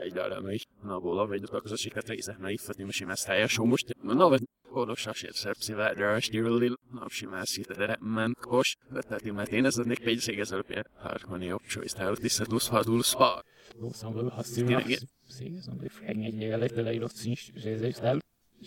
egy 0.03 0.43
meg, 0.43 0.59
na 0.83 0.99
bola, 0.99 1.27
vagy 1.27 1.43
a 1.51 1.61
közös 1.61 1.81
siket 1.81 2.09
része, 2.09 2.37
na 2.41 2.51
ifati, 2.51 2.83
most 2.83 3.01
imász 3.01 3.25
helyes, 3.25 3.59
most, 3.59 3.97
na 4.03 4.29
vagy, 4.29 4.43
odos 4.71 5.07
a 5.07 5.13
sért 5.13 5.35
szerpszivel, 5.35 5.95
de 5.95 6.07
a 6.07 6.21
stírlil, 6.21 6.79
na 6.91 7.09
simász 7.09 7.49
szíte, 7.49 7.75
de 7.75 7.99
ment 8.01 8.39
kos, 8.39 8.77
tehát 8.93 9.33
mert 9.33 9.53
én 9.53 9.65
ez 9.65 9.79
adnék 9.79 10.07
egy 10.07 10.19
szégezelőpje, 10.19 10.85
harmoni 10.95 11.47
jobb 11.47 11.63
csősz, 11.69 11.93
tehát 11.93 12.21
tisztadulsz, 12.21 12.69
hadulsz, 12.69 13.13
ha. 13.13 13.43
Då 13.81 13.91
som 13.93 14.15
väl 14.15 14.29
har 14.29 14.45
styrt 14.45 15.09
sig 15.29 15.63
som 15.65 15.79
blir 15.79 15.91
fängelse 15.91 16.61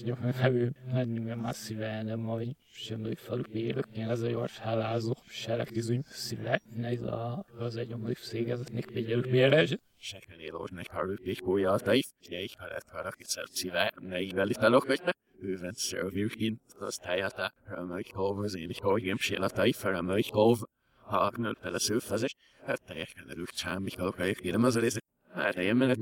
eller 0.02 0.14
eller 0.14 0.26
låt 0.26 0.26
sin 0.26 0.48
resistell. 0.48 0.74
Jag 0.88 0.94
har 0.94 1.06
ju 1.06 1.32
en 1.32 1.42
massiv 1.42 1.78
världen 1.78 2.30
av 2.30 2.42
kände 2.78 3.16
folkbildning, 3.16 4.10
ez 4.12 4.22
a 4.24 4.30
gyors 4.30 4.58
hálázó 4.58 5.16
selektízünk 5.30 6.06
szíve, 6.08 6.62
ez 6.82 7.02
a, 7.02 7.46
az 7.60 7.76
egy 7.76 7.94
omlif 7.94 8.20
szégezetnek 8.20 8.90
figyelő 8.94 9.32
mérés. 9.32 9.78
Sekvenélósnak 10.00 10.88
hallotték 10.88 11.44
bójáltaif, 11.44 12.06
ugye 12.26 12.42
így 12.42 12.56
felett 12.58 12.86
karakitszert 12.92 13.52
szíve, 13.52 13.94
ne 14.00 14.22
így 14.22 14.34
velítelok, 14.34 14.84
hogy 14.84 15.02
ne. 15.06 15.12
Őven 15.42 15.74
szörvőként, 15.74 16.62
az 16.80 16.96
tájátá, 16.96 17.54
römöik 17.66 18.14
hov, 18.14 18.40
az 18.40 18.56
én 18.56 18.70
is 18.70 18.80
hógém 18.80 19.18
sélataif, 19.18 19.84
römöik 19.84 20.32
hov, 20.32 20.60
ha 20.94 21.18
aknölt 21.18 21.60
pele 21.60 21.80
szőfezes, 21.80 22.36
hát 22.66 22.82
teljesen 22.86 23.30
előtt 23.30 23.48
csámik, 23.48 24.00
helyek 24.18 24.38
kérem 24.38 24.64
az 24.64 24.76
a 24.76 24.80
részét. 24.80 25.04
Hát 25.34 25.56
én 25.56 25.76
menet, 25.76 26.00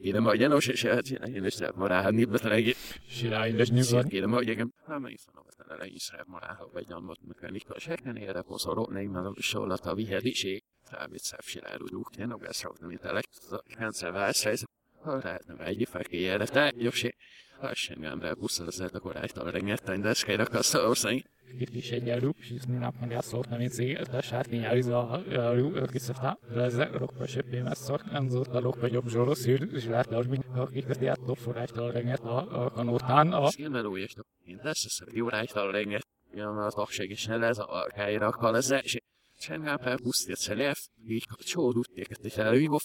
kérem, 0.00 0.24
hogy 0.24 0.38
gyanús, 0.38 0.66
és 0.66 0.82
én 1.34 1.44
is 1.44 1.58
lehet 1.58 1.74
morálni, 1.74 2.24
de 2.24 2.74
Sirályos 3.08 3.70
nyugodt. 3.70 4.08
kérem, 4.08 4.30
hogy 4.30 4.48
igen, 4.48 4.74
meg 4.86 5.12
is 5.12 5.24
mondom, 5.26 5.44
hogy 5.44 5.66
talán 5.66 5.86
is 5.86 6.10
lehet 6.10 6.26
morálni, 6.26 6.58
vagy 6.72 6.86
kell 7.40 7.50
nikor, 7.50 7.76
és 7.76 7.88
ére 8.16 8.42
poszoró, 8.42 8.88
ne 8.90 9.02
imád 9.02 9.26
a 9.26 9.34
solat 9.36 9.86
a 9.86 9.94
viheliség, 9.94 10.62
rábít 10.90 11.20
szebb 11.20 11.42
siráló 11.42 11.86
dúk, 11.86 12.16
én 12.16 12.30
a 12.30 12.36
beszrók, 12.36 12.80
nem 12.80 12.90
itt 12.90 13.04
a 13.04 14.12
válszájz, 14.12 14.60
ha 14.60 14.66
lehetne 15.04 15.64
egy 15.64 15.88
felkéjjelre, 15.90 16.46
te, 16.46 16.72
jobbsé, 16.76 17.14
ha 17.60 17.74
semmi 17.74 18.06
ember 18.06 18.36
buszol 18.36 18.66
az 18.66 18.80
akkor 18.80 19.16
által 19.16 19.50
rengeteg, 19.50 20.00
de 20.00 20.14
kell 20.24 20.38
akarsz 20.38 20.74
ország. 20.74 21.24
Itt 21.58 21.74
is 21.74 21.90
egy 21.90 22.08
elő, 22.08 22.34
és 22.38 22.50
ezt 22.50 22.68
nap 22.68 22.94
meg 23.00 23.10
azt 23.10 23.28
szóltam, 23.28 23.58
mint 23.58 23.72
cég, 23.72 23.98
de 23.98 24.20
sárti 24.20 24.56
nyáriz 24.56 24.86
a 24.86 25.22
elő, 25.30 25.86
kiszafta, 25.92 26.38
leze, 26.48 26.90
rokva 26.92 27.26
seppé 27.26 27.60
messzor, 27.60 28.00
enzott 28.12 28.54
a 28.54 28.60
rokva 28.60 28.86
jobb 28.86 29.08
zsoros, 29.08 29.38
szűr, 29.38 29.68
és 29.72 29.84
le, 29.86 30.04
hogy 30.08 30.38
akik 30.54 30.88
ezt 30.88 31.00
játszó 31.00 31.34
forrástól 31.34 31.90
renget 31.90 32.20
a 32.20 32.70
kanótán, 32.74 33.32
a 33.32 33.48
Szilmen 33.48 33.86
új, 33.86 34.00
és 34.00 34.14
én 34.44 34.60
lesz, 34.62 34.84
ez 34.84 35.14
jó 35.14 35.28
rájtal 35.28 35.72
renget, 35.72 36.06
jön 36.32 36.56
az 36.56 36.74
akség 36.74 37.10
is 37.10 37.26
ne 37.26 37.36
lesz, 37.36 37.58
a 37.58 37.88
helyre 37.94 38.26
akar 38.26 38.54
ez, 38.54 38.70
és 38.70 38.98
Sen 39.38 39.78
per 39.82 40.00
pusztét 40.00 40.36
szelef, 40.36 40.78
így 41.06 41.24
csódút 41.38 41.88
éket 41.94 42.24
és 42.24 42.36
előhívom, 42.36 42.78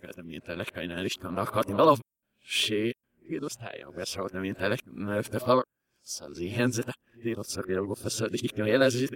jelom, 0.00 0.14
kezdem 0.14 0.24
mint 0.24 0.42
telek 0.42 0.70
kajnál 0.72 1.04
is 1.04 1.14
kannak 1.14 1.50
katni 1.50 1.72
valav. 1.72 1.98
Sé, 2.42 2.96
így 3.30 3.44
osztályon 3.44 3.94
beszélt, 3.94 4.32
nem 4.32 4.40
mint 4.40 4.56
telek, 4.56 4.84
mert 4.84 5.30
te 5.30 5.38
fel, 5.38 5.66
szalzi 6.00 6.50
henzete, 6.50 6.94
így 7.24 7.38
ott 7.38 7.46
szakérgó 7.46 7.94
feszed, 7.94 8.32
és 8.32 8.50
kell 8.54 8.66
jelezni. 8.66 9.06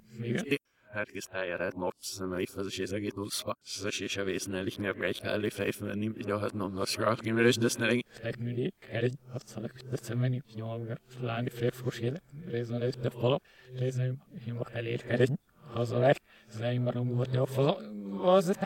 Herkes 0.92 1.24
tájárat 1.24 1.76
nops, 1.76 2.18
mert 2.18 2.40
így 2.40 2.48
fazes 2.48 2.78
és 2.78 2.90
egész 2.90 3.14
úszva, 3.14 3.56
szes 3.62 4.00
és 4.00 4.16
a 4.16 4.24
vésznel, 4.24 4.66
így 4.66 4.78
nyelvre 4.78 5.06
egy 5.06 5.20
kellő 5.20 5.48
fejfően, 5.48 6.02
így 6.02 6.30
a 6.30 6.38
hat 6.38 6.52
nom, 6.52 6.76
az 6.76 6.94
rák, 6.94 7.18
kimerős, 7.18 7.56
de 7.56 7.64
ezt 7.64 7.78
ne 7.78 7.86
legyen. 7.86 8.04
teknődik, 8.20 8.74
egy 8.90 9.14
hatszalak 9.32 9.72
tetszem 9.90 10.18
menni, 10.18 10.42
nyolga, 10.54 10.96
láni 11.20 11.48
férfos 11.48 11.98
élet, 11.98 12.22
részben 12.46 12.80
előtte 12.80 13.10
fala, 13.10 13.40
részben 13.78 14.22
hima 14.44 14.64
elért 14.72 15.06
keregy, 15.06 15.30
hazalek, 15.72 16.16
zeim 16.48 16.82
marom 16.82 17.14
volt 17.14 17.36
a 17.36 17.46
fala, 17.46 17.76
az 18.22 18.58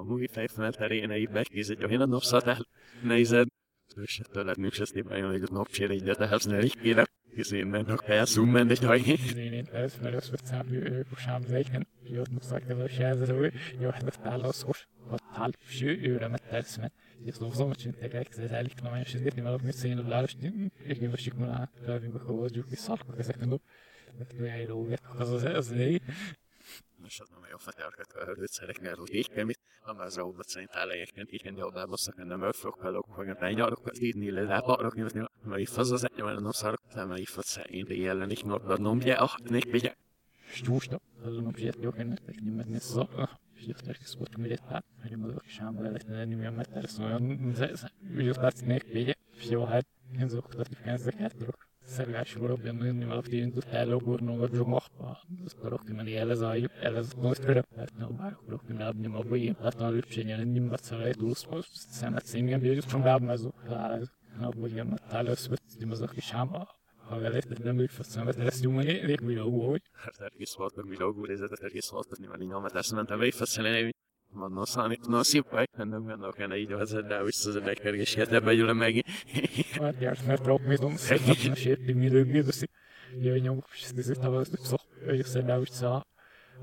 A 0.00 0.04
múgi 0.04 0.26
fejfően 0.26 0.72
terén 0.72 1.10
egy 1.10 1.28
hogy 1.80 1.90
én 1.90 2.00
a 2.00 2.06
napszatál, 2.06 2.66
nézed. 3.02 3.48
És 4.02 4.20
nincs 4.56 4.80
ezt 4.80 4.96
éppen 4.96 5.18
jön, 5.18 5.30
hogy 5.30 5.42
a 5.42 5.52
napcsére 5.52 5.92
így, 5.92 6.02
de 6.02 6.14
tehetsz 6.14 6.44
ne 6.44 6.62
így 6.62 6.78
kérem. 6.78 7.04
Hisz 7.34 7.50
én 7.50 7.66
mennek 7.66 8.08
el, 8.08 8.24
szummen, 8.24 8.66
de 8.66 8.86
hajni. 8.86 9.16
én 9.36 9.66
ez, 9.72 9.98
mert 10.02 10.14
az 10.14 10.28
volt 10.28 10.44
szám, 10.44 10.66
sám 11.16 11.42
zeiken, 11.42 11.86
jött 12.04 12.30
muszak 12.30 12.68
ez 12.68 12.78
a 12.78 12.88
sjelző, 12.88 13.52
jött 13.80 14.02
a 14.06 14.20
tálaszos, 14.22 14.88
a 15.10 15.18
tál, 15.34 15.50
ső, 15.66 16.00
őre 16.02 16.28
mettelsz, 16.28 16.76
mert 16.76 16.92
és 17.24 17.34
az 17.34 17.42
azon, 17.42 17.66
hogy 17.66 17.94
tényleg 17.98 18.28
ez 18.30 18.50
elég 18.50 18.72
olyan 18.82 19.04
sőt, 19.04 19.34
nem 19.34 19.46
alapni 19.46 19.72
szén, 19.72 20.04
lálos, 20.08 20.36
és 20.84 20.98
én 20.98 21.08
most 21.08 21.22
sikulá, 21.22 21.70
felvünk 21.84 22.14
a 22.14 22.18
kohozzuk, 22.18 22.66
és 22.70 22.78
szarkok 22.78 23.18
ezek 23.18 23.38
nem 23.38 23.60
Leíró, 24.38 24.88
az 25.18 25.30
az 25.32 25.44
az 25.44 25.68
négy. 25.68 26.02
Az 27.04 27.28
nem 27.30 27.46
jó 27.50 27.56
fatárkat 27.56 28.12
a 28.12 28.24
hölgyszerek, 28.24 28.80
mert 28.80 28.98
úgy 28.98 29.14
így 29.14 29.28
kell, 29.28 29.44
mit, 29.44 29.58
ha 29.80 29.92
már 29.92 30.06
az 30.06 30.16
róbat 30.16 30.48
szerint 30.48 30.70
állegyeket, 30.72 31.32
így 31.32 31.42
kell 31.42 31.56
jobbá 31.56 31.84
bosszak, 31.84 32.16
nem 32.16 32.42
ölfoghalok, 32.42 33.06
hogy 33.08 33.28
a 33.28 33.36
lányarok, 33.40 33.90
írni 33.98 34.30
le, 34.30 34.42
lábarok, 34.42 34.94
nyilván, 34.94 35.30
mert 35.42 35.60
itt 35.60 35.76
az 35.76 35.90
az 35.90 36.04
egy, 36.04 36.22
mert 36.22 36.40
nem 36.40 36.50
szarok, 36.50 36.80
nem 36.94 37.12
itt 37.16 37.28
fog 37.28 37.42
szerint, 37.42 37.88
jelen 37.88 38.30
is 38.30 38.42
nyolcban 38.42 38.80
nombje, 38.80 39.14
ah, 39.14 39.38
nék 39.44 39.70
vigye. 39.70 39.94
Stústa, 40.52 41.00
azon 41.22 41.46
a 41.46 41.50
psiet 41.50 41.76
ennek 41.96 42.40
nem 42.40 42.54
menni 42.54 42.78
szó. 42.78 43.08
És 43.54 43.66
azt 43.74 44.00
is 44.00 44.06
szokott 44.06 44.36
mi 44.36 44.50
egy 44.50 44.60
pár, 44.60 44.84
hogy 45.02 45.16
mondok 45.16 45.46
is 45.46 45.58
ám 45.60 45.82
lehet 45.82 46.04
lenni, 46.08 46.34
mi 46.34 46.46
a 46.46 46.50
metter, 46.50 46.88
szóval, 46.88 47.20
úgy 48.16 48.28
azt 48.28 48.40
látszik, 48.40 48.92
vigye, 48.92 49.14
és 49.36 49.48
jó, 49.48 49.64
hát, 49.64 49.86
én 50.18 50.28
zoktat, 50.28 50.68
ezeket, 50.84 51.36
tudok. 51.36 51.69
Nőni 52.62 53.04
valaki 53.04 53.36
indult 53.36 53.66
ellogurnom 53.66 54.40
a 54.40 54.46
dzsomachba. 54.46 55.18
Azt 55.44 55.56
akarok 55.58 55.88
menni 55.88 56.16
el 56.16 56.30
ez 56.30 56.40
a 56.40 56.54
el 56.80 56.96
ez 56.96 57.12
a 57.22 57.34
hát 57.76 57.92
nem 57.98 58.16
bárok 58.16 58.68
mi 58.68 58.74
nem 58.74 58.96
nem 58.96 59.14
a 59.14 59.20
bőjén. 59.20 59.56
Hát 59.62 59.80
a 59.80 59.90
lüpsényen 59.90 60.48
nem 60.48 60.68
bat 60.68 60.82
szalai 60.82 61.12
túlsz 61.12 61.44
most 61.44 61.70
szemet 61.72 62.24
bírjuk 62.60 62.84
csak 62.84 63.02
bábmazó. 63.02 63.50
Hát 63.68 64.02
a 64.40 64.48
bőjén 64.48 64.92
a 64.92 65.08
tálasz 65.08 65.48
vett 65.48 65.90
az 65.90 66.00
a 66.00 66.06
kis 66.06 66.30
háma. 66.30 66.68
Ha 67.08 67.18
velet 67.18 67.62
nem 67.62 67.78
úgy 67.78 67.90
faszemet 67.90 68.36
lesz 68.36 68.60
jó 68.62 68.70
meg 68.70 68.86
még 69.06 69.20
mi 69.20 69.32
jó 69.32 69.68
hogy. 69.68 69.82
Hát 69.92 70.18
volt, 70.56 70.76
meg 70.76 70.86
mi 70.86 70.96
logó 70.96 71.26
nézetet, 71.26 71.62
egész 71.62 71.88
volt, 71.88 72.08
hogy 72.08 72.28
nem 72.28 72.48
nyomat, 72.48 72.74
ezt 72.74 72.92
mentem 72.92 73.18
végfaszelni, 73.18 73.82
van 73.82 73.90
no 74.32 74.64
szani, 74.64 74.98
no 75.06 75.22
szípai, 75.22 75.68
ennek 75.72 76.00
vannak 76.00 76.38
enne 76.38 76.56
így 76.56 76.72
az, 76.72 76.90
de 76.90 77.22
vissza 77.24 77.48
az 77.48 77.60
megkergés, 77.64 78.14
hát 78.14 78.32
ebbe 78.32 78.54
gyűlöm 78.54 78.76
meg. 78.76 79.04
Hát 79.70 80.00
járt, 80.00 80.26
mert 80.26 80.42
tudom, 80.42 80.96
szerintem 80.96 81.96
mi 81.96 82.40
doszi. 82.40 82.68
Jaj, 83.18 83.38
nyom, 83.38 83.64
ez 83.96 84.10
itt 84.10 84.16
a 84.16 84.36
az 84.36 84.50
szó, 84.62 84.76
hogy 85.04 85.24
szerintem 85.24 85.60
úgy 85.60 85.70
szá. 85.70 86.04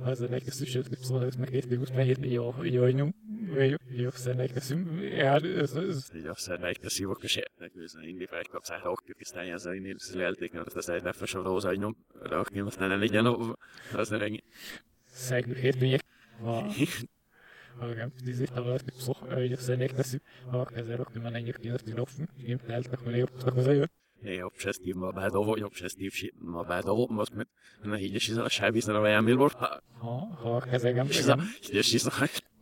Az 0.04 0.22
a 0.22 0.28
legközösebb 0.30 0.86
szó, 1.02 1.20
ez 1.20 1.36
meg 1.36 1.56
egy 1.56 1.76
úgy 1.76 1.92
mehet, 1.96 2.26
jó, 2.26 2.54
nyom, 2.88 3.16
jó, 3.56 3.76
jó, 3.90 4.10
szerintem 4.10 4.48
köszönöm. 4.54 5.02
Ja, 5.02 5.36
ez, 5.36 5.76
ez. 5.76 6.10
Így 6.16 6.26
aztán 6.26 6.60
megkeszívok, 6.60 7.24
és 7.24 7.36
értek 7.36 7.72
őzen 7.76 8.04
indi 8.04 8.26
felkapszál, 8.26 8.80
ha 8.80 8.90
okjuk, 8.90 9.18
aztán 9.22 9.44
ilyen 9.44 9.56
az 9.56 9.66
én 9.66 9.96
szélelték, 9.98 10.54
mert 10.54 10.76
ezt 10.76 10.90
egy 10.90 11.04
lefesor 11.04 11.46
hozzá, 11.46 11.68
hogy 11.68 11.80
nyom, 11.80 11.96
rakni, 12.22 12.60
aztán 12.60 12.90
ne 12.90 12.96
legyen, 12.96 13.26
az 13.94 14.10
ne 14.10 14.18
legyen. 14.18 14.44
Szegű 15.06 15.54
hétmények. 15.54 16.06
Magam, 17.80 18.12
diese 18.26 18.46
aber 18.56 18.80
so, 18.98 19.16
ich 19.40 19.60
sehe 19.60 19.78
nicht, 19.78 19.98
dass 19.98 20.18
auch 20.52 20.72
also 20.72 20.94
auch 20.94 21.16
man 21.16 21.34
die 21.46 21.54
die 21.86 21.92
laufen, 21.92 22.28
im 22.44 22.60
Teil 22.66 22.84
doch 22.84 23.06
mal 23.06 23.16
jobb 23.16 23.32
az 23.44 23.68
jött. 23.68 23.92
Ja, 24.22 24.32
jobb 24.32 24.54
se 24.58 24.74
Steve 24.74 25.00
ma 25.00 25.12
bádolva, 25.12 25.58
jobb 25.58 25.76
se 25.76 25.88
Steve 25.88 26.10
shit 26.10 26.34
ma 26.42 26.64
bádolva, 26.64 27.14
most 27.14 27.34
mit, 27.34 27.48
na 27.84 27.96
hígyes 27.96 28.28
is 28.28 28.38
a 28.38 28.50
sávízna 28.50 28.98
a 28.98 29.00
vaján 29.00 29.26
billboard, 29.26 29.54
ha, 29.54 29.82
Ha, 30.42 30.60
kezegem, 30.60 31.08
és 31.08 31.28
a, 31.28 31.40
hígyes 31.62 31.94
is 31.94 32.06
a, 32.06 32.12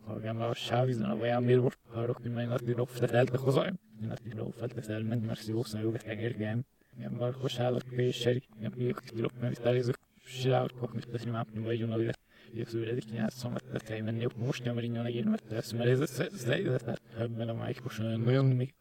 Magam 0.06 0.40
a 0.40 0.54
sávizon 0.54 1.10
a 1.10 1.16
vaján 1.16 1.44
billboard, 1.44 1.78
ha 1.92 2.04
rok 2.06 2.22
mi 2.22 2.28
meg 2.28 2.60
die 2.60 2.74
loft 2.76 3.06
telt 3.06 3.30
toch 3.30 3.46
az 3.46 3.56
Én 4.02 4.10
azt 4.10 4.26
így 4.26 4.34
loft 4.34 4.58
telt 4.58 4.88
el 4.88 5.02
ment, 5.02 5.26
mert 5.26 5.46
jó 5.46 5.62
szó, 5.62 5.78
jó 5.78 5.92
egérgem. 6.04 6.64
Igen, 6.96 7.12
markos 7.12 7.58
állat, 7.58 7.84
péseri, 7.84 8.42
igen, 8.58 8.72
még 8.76 8.96
die 9.12 9.22
loft 9.22 9.40
meg 9.40 9.54
telezők, 9.54 9.98
silálok, 10.24 10.94
mit 10.94 11.08
teszi 11.08 11.30
már, 11.30 11.46
vagy 11.54 11.78
jön 11.78 11.92
a 11.92 11.96
világ. 11.96 12.16
Jövőredik 12.52 13.04
játszom, 13.12 13.52
mert 13.52 13.82
kell 13.82 14.00
menni, 14.00 14.26
most 14.36 14.64
nem 14.64 14.78
rinjon 14.78 15.06
egy 15.06 15.24
mert 15.24 15.52
ez, 15.52 15.72
ez, 15.72 16.00
ez, 16.00 16.44
ez, 16.44 16.98
ebben 17.18 17.48
a 17.48 17.54
májkos 17.54 17.96
nagyon 17.96 18.20
még. 18.20 18.74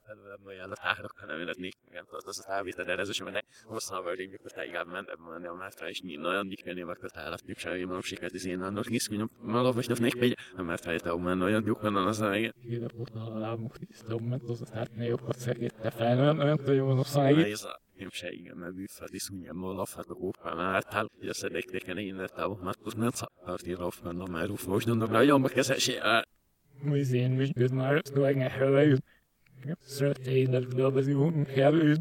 olyan 0.46 0.72
a 0.72 0.76
tárok, 0.76 1.14
hanem 1.20 1.40
illetni, 1.40 1.72
igen, 1.90 2.06
az 2.10 2.40
a 2.40 2.44
távítad 2.48 2.90
erre, 2.90 3.04
is, 3.08 3.22
mert 3.24 3.46
hosszan 3.64 4.04
vagy 4.04 4.18
rég, 4.18 4.30
mikor 4.30 4.52
tájgább 4.52 4.88
ment, 4.88 5.10
ebben 5.10 5.28
menni 5.32 5.48
a 5.48 5.54
mátra, 5.54 5.90
és 5.90 6.02
nyílna 6.02 6.30
olyan, 6.30 6.46
nyik 6.46 6.66
menni, 6.66 6.82
mert 6.82 7.04
a 7.04 7.10
állat, 7.14 7.46
nyik 7.46 7.58
sem, 7.58 7.78
mondom, 7.78 8.02
sikert, 8.02 8.34
is 8.34 8.46
én 8.46 8.62
annak 8.62 8.90
nisz, 8.90 9.10
nyom, 9.10 9.30
malov, 9.42 9.78
és 9.78 9.88
nék 9.88 10.20
megy, 10.20 10.38
nem 10.56 10.66
mert 10.66 10.86
hogy 10.86 11.22
menni 11.22 11.44
olyan, 11.44 11.64
nyuk 11.64 11.82
menni, 11.82 11.98
az 11.98 12.22
a 12.22 12.36
igen. 12.36 12.54
Igen, 12.64 12.92
a 13.14 13.40
lábunk 13.40 13.78
tisztom, 13.78 14.24
mert 14.24 14.50
az 14.50 14.62
a 14.62 14.66
tártnél 14.66 15.08
jobb, 15.08 15.20
hogy 15.20 15.38
szegít, 15.38 15.76
te 15.82 15.90
fel, 15.90 16.20
olyan, 16.20 16.40
olyan, 16.40 16.60
hogy 16.66 16.76
jó, 16.76 16.88
az 16.88 17.16
a 17.64 17.84
Ez 17.98 18.02
a, 18.02 18.04
Én 18.04 18.10
se 18.12 18.32
igen, 18.32 18.58
mert 18.58 18.74
bűfadi 18.74 19.20
szúnyem 19.20 19.64
olafhat 19.64 20.10
a 20.10 20.14
kópán 20.14 20.60
által, 20.60 21.10
hogy 21.20 21.28
a 21.28 21.34
szedektéken 21.34 21.98
én 21.98 22.16
lett 22.16 22.38
a 22.38 22.76
nem 22.98 23.10
szakart 23.10 23.68
ír 23.68 23.82
of 23.82 24.02
kan 24.02 24.16
már 24.32 24.50
uf 24.50 24.66
most 24.66 24.88
mondom, 24.88 25.10
hogy 25.10 25.28
jobban 25.28 25.52
kezesi 25.52 25.98
el. 25.98 26.28
Museum 26.82 27.32
mich 27.32 27.54
gut 27.54 27.72
mal 27.72 28.02
so 28.14 28.24
ein 28.24 28.50
Herr. 28.50 28.98
Sört 29.88 30.28
én 30.28 30.56
a 30.56 30.60
dolgozunk 30.60 31.48
kell, 31.48 31.96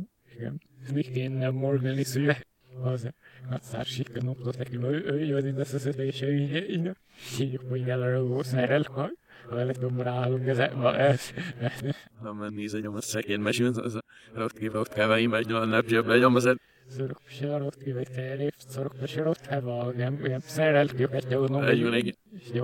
Nicht 0.92 1.12
gehen 1.12 1.54
morgen 1.54 1.98
is 1.98 2.14
ugye. 2.14 2.36
Az 2.82 3.08
a 3.50 3.58
szársik 3.60 4.16
a 4.16 4.22
napot 4.22 4.58
neki, 4.58 4.76
ő 4.76 5.24
jön 5.24 5.46
ide 5.46 5.64
szeszedése, 5.64 6.32
így, 6.32 6.70
így, 6.70 6.90
így, 7.40 7.60
hogy 7.68 7.88
elő 7.88 8.42
szerel, 8.42 8.82
ha 9.48 9.64
lettem 9.64 10.00
rálunk 10.00 10.46
ezekbe, 10.46 10.94
ez. 10.94 11.30
Ha 12.22 12.32
menni 12.32 12.66
egy 12.72 12.86
a 12.86 13.00
szekén 13.00 13.40
mesünk, 13.40 13.76
az 13.76 13.94
a 13.94 14.02
rott 14.34 14.58
ki 14.58 14.66
rott 14.66 14.88
keveim, 14.88 15.34
egy 15.34 15.52
olyan 15.52 15.68
napja 15.68 16.02
begyom 16.02 16.34
az 16.34 16.56
Szorok 16.88 17.20
sarott 17.26 17.82
ki, 17.82 17.92
vagy 17.92 18.08
terép, 18.14 18.54
szorok 18.56 18.94
sarott, 19.06 19.46
hát 19.46 19.62
valami, 19.62 20.22
olyan 20.22 20.40
szerel, 20.40 20.88
jókat 20.96 21.28
gyakornom. 21.28 21.62
Egy 21.62 21.78
jó 21.78 21.88
neki. 21.88 22.14
Jó, 22.52 22.62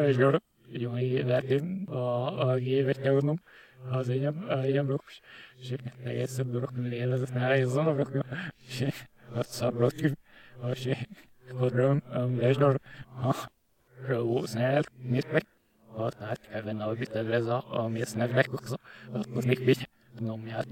és 0.00 0.16
jó, 0.16 0.30
jó, 0.70 0.98
életén 0.98 1.84
a, 1.86 2.48
a 2.48 2.58
évet 2.58 3.02
gyakornom. 3.02 3.40
Az 3.90 4.08
egyem, 4.08 4.44
a 4.48 4.58
egyem 4.58 4.86
rokkos. 4.86 5.20
És 5.60 5.74
egészen 6.04 6.52
rokkon 6.52 6.82
lélezni, 6.82 7.40
ez 7.40 7.76
a 7.76 7.82
rokkon. 7.82 8.24
És 8.66 8.84
a 9.34 9.42
szabrot 9.42 9.92
ki, 9.92 10.12
és 10.72 10.88
kodrom, 11.58 12.02
lesdor, 12.38 12.80
a 13.22 13.50
róznál, 14.06 14.82
mit 15.02 15.32
meg. 15.32 15.46
A 15.98 16.10
tehát 16.10 16.48
even 16.50 16.80
a 16.80 16.92
viteleza, 16.92 17.58
ami 17.58 18.00
ezt 18.00 18.16
nevnek, 18.16 18.48
az 19.34 19.44
még 19.44 19.68
így, 19.68 19.88
nomját, 20.18 20.66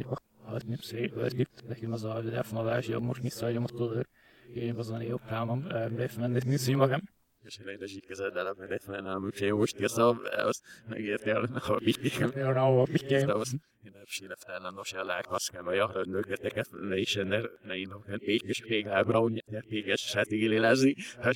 hát 0.47 0.67
nem 0.67 0.79
szép, 0.79 1.15
hogy 1.15 1.39
itt 1.39 1.65
nekem 1.69 1.93
az 1.93 2.05
a 2.05 2.23
elfonalás, 2.33 2.87
jobb 2.87 3.03
most 3.03 3.23
visszaadjam 3.23 3.63
a 3.63 3.67
tudod, 3.67 4.07
én 4.55 4.75
azon 4.75 5.03
jobb 5.03 5.21
rámom, 5.29 5.67
bemenni, 5.69 6.41
nincs 6.45 6.71
magam. 6.71 7.01
És 7.47 7.59
egy 7.59 8.05
kezed 8.07 8.37
el, 8.37 8.55
mert 8.59 8.71
egy 8.71 8.83
fel 8.83 9.17
úgy 9.17 9.35
se 9.35 9.53
most 9.53 9.81
írszal, 9.81 10.17
azt 10.25 10.63
megérti 10.89 11.31
el, 11.31 11.49
ha 11.63 11.79
vigyékem. 11.79 12.33
Ja, 12.35 12.53
na, 12.53 12.81
a 12.81 12.85
vigyékem. 12.85 13.27
De 13.27 13.33
az, 13.33 13.53
én 13.85 13.91
nem 13.95 14.05
síle 14.07 14.37
fel, 14.47 14.71
nos, 14.75 14.93
el 14.93 15.05
lák, 15.05 15.31
azt 15.31 15.51
kell, 15.51 15.63
hogy 15.63 15.79
arra 15.79 16.05
nőgeteket, 16.05 16.69
ne 16.71 16.97
is 16.97 17.15
ne, 17.15 17.41
ne 17.69 17.75
hogy 18.07 18.25
pékes 18.25 18.61
pégábra, 18.61 19.19
hogy 19.19 19.45
ne 19.47 19.61
pékes 19.61 20.01
sátig 20.01 20.49
lélezni, 20.49 20.95
hát 21.21 21.35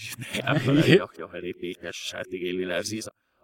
ne, 0.67 0.87
jakja, 0.87 1.29
hogy 1.29 1.57
pékes 1.57 1.97
sátig 1.97 2.43
lélezni, 2.43 3.01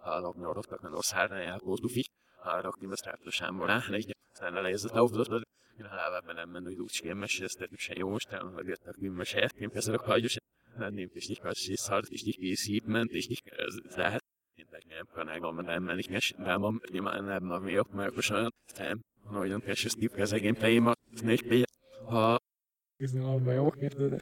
hallok, 0.07 0.37
nyarottak, 0.37 0.81
mert 0.81 0.95
az 0.95 1.11
hárna 1.11 1.35
elkózdu 1.35 1.87
fi, 1.87 2.09
hallok, 2.35 2.79
nem 2.79 2.91
azt 2.91 3.05
ráptosan 3.05 3.57
volna, 3.57 3.83
ne 3.89 3.97
így, 3.97 4.15
aztán 4.31 4.53
le 4.53 4.69
ez 4.69 4.83
a 4.83 4.89
távolatot, 4.89 5.47
én 5.79 5.85
halálában 5.85 6.35
nem 6.35 6.49
menő, 6.49 6.65
hogy 6.65 6.79
úgy 6.79 7.01
ezt 7.41 7.69
se 7.75 7.93
jó 7.97 8.09
most, 8.09 8.29
jöttek, 8.57 8.95
hogy 8.99 9.11
mesélhet, 9.11 9.53
én 9.53 9.69
kezdek 9.69 10.01
a 10.01 10.05
hagyos, 10.05 10.37
nem 10.77 10.97
is 11.13 11.27
nicht 11.27 11.43
was 11.43 11.67
ist 11.67 11.89
halt 11.89 12.07
ich 12.09 12.25
nicht 12.25 12.39
gesiebt 12.39 12.87
ich 13.11 13.29
nicht 13.29 13.43
gesagt 13.83 14.23
nem 14.87 15.07
kan 15.13 15.29
elgondolni, 15.29 15.79
mert 15.79 15.99
ich 15.99 16.09
nicht 16.09 16.37
nem 16.37 16.63
am 16.63 16.81
nyilván 16.91 17.23
nem 17.23 17.51
a 17.51 17.59
miatt, 17.59 17.91
mert 17.93 18.15
most 18.15 18.33
nem 18.77 18.99
nagyon 19.31 19.61
keses 19.61 19.93
tip 19.93 20.13
az 20.13 20.33
egén 20.33 20.53
playma, 20.53 20.93
nicht 21.21 21.47
be 21.47 21.65
ha 22.05 22.39
Köszönöm, 22.97 23.27
abban 23.27 23.53
jó 23.53 23.69
kérdőd. 23.69 24.21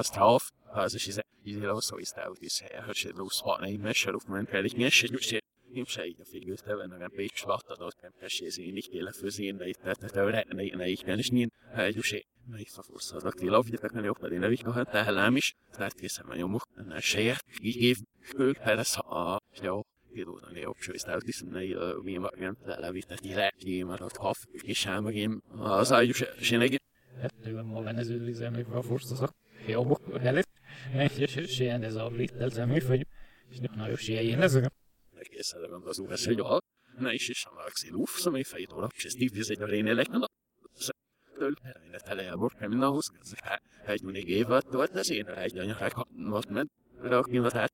straff 0.04 0.52
alltså 0.74 1.00
så 1.00 1.22
i 1.46 1.54
det 1.54 1.82
så 1.82 2.00
istället 2.00 2.44
i 2.44 2.50
sig 2.50 2.70
hör 2.74 2.94
sig 2.94 3.14
då 3.14 3.30
spana 3.30 3.70
i 3.70 3.78
mesh 3.78 4.08
och 4.10 4.30
men 4.30 4.46
kan 4.46 4.66
inte 4.66 4.78
mesh 4.78 5.06
ju 5.06 5.18
se 5.18 5.40
im 5.74 5.86
sig 5.86 6.16
jag 6.18 6.28
fick 6.28 6.48
just 6.48 6.68
även 6.68 6.90
när 6.90 7.00
jag 7.00 7.14
fick 7.14 7.38
svart 7.38 7.68
att 7.70 8.02
kan 8.02 8.12
kanske 8.20 8.52
se 8.52 8.64
in 8.64 8.78
i 8.78 8.82
hela 8.92 9.12
för 9.12 9.30
sin 9.30 9.58
det 9.58 9.86
att 9.86 10.00
det 10.00 10.20
är 10.20 10.26
rätt 10.26 10.48
nej 10.54 10.74
nej 10.76 10.96
kan 10.98 11.20
inte 11.20 11.36
ni 11.36 11.50
ju 11.96 12.04
se 12.04 12.22
nej 12.48 12.66
för 12.76 12.84
fortsatt 12.84 13.26
att 13.26 13.38
det 13.40 13.46
lov 13.46 13.66
det 13.70 13.90
kan 13.90 14.06
jag 14.06 14.20
på 14.20 14.28
dina 14.30 14.48
vecka 14.50 14.70
har 14.70 14.86
det 14.94 15.04
här 15.04 15.32
mish 15.32 15.52
det 15.78 16.04
är 16.04 16.10
som 16.10 16.40
jag 16.40 16.50
måste 16.50 16.84
när 16.84 17.02
säga 17.02 17.36
ge 17.62 17.96
skuld 18.32 18.58
här 18.62 18.84
så 18.84 19.02
ja 19.10 19.42
Pilóta 19.52 19.64
ne 19.64 19.68
jobb 19.68 19.86
sősztál, 19.86 19.95
hiszen 21.26 21.48
ne 21.48 21.64
mi 22.04 22.18
magam 22.18 22.58
lelevített 22.66 23.20
ki 23.58 23.84
maradt 23.84 24.18
kaf, 24.18 24.46
és 24.52 24.78
sem 24.78 25.04
megém 25.04 25.42
az 25.58 25.92
ágyus 25.92 26.24
sinegi. 26.40 26.80
Ettől 27.22 27.64
ma 27.64 27.82
venező 27.82 28.28
üzemű 28.28 28.64
a 28.72 28.82
forszozok. 28.82 29.30
Jobbok 29.68 30.02
előtt. 30.24 30.50
És 31.18 31.60
ilyen 31.60 31.84
ez 31.84 31.96
a 31.96 32.08
littel 32.08 32.50
zemű, 32.50 32.80
hogy 32.80 33.08
és 33.50 33.58
nagyon 33.76 33.96
ilyen 34.06 34.42
ezek. 34.42 34.72
Egészen 35.18 35.62
legyen 35.62 35.82
az 35.86 36.00
úr, 36.00 36.12
ez 36.12 36.26
egy 36.28 36.40
a 36.40 36.60
ne 36.98 37.14
is 37.14 37.30
is 37.30 37.46
a 37.46 37.70
xilúf, 37.74 38.20
szóval 38.20 38.44
fejt 38.44 38.74
óra, 38.74 38.90
és 38.96 39.06
ez 39.06 39.14
tív, 39.14 39.32
egy 39.48 39.62
a 39.62 39.66
rénélek, 39.66 40.08
na, 40.08 40.26
től, 41.38 41.54
erre 41.62 42.00
tele 42.00 42.32
a 42.32 42.38
borka, 42.38 42.68
minden 42.68 42.88
ahhoz, 42.88 43.12
egy 43.86 44.02
mindig 44.02 44.30
évad 44.30 44.72
volt, 44.72 44.96
ez 44.96 45.10
én 45.10 45.28
egy 45.28 45.58
anyarák, 45.58 45.94
ott 46.30 46.50
ment, 46.50 46.72
rakni, 47.02 47.38
hát, 47.52 47.74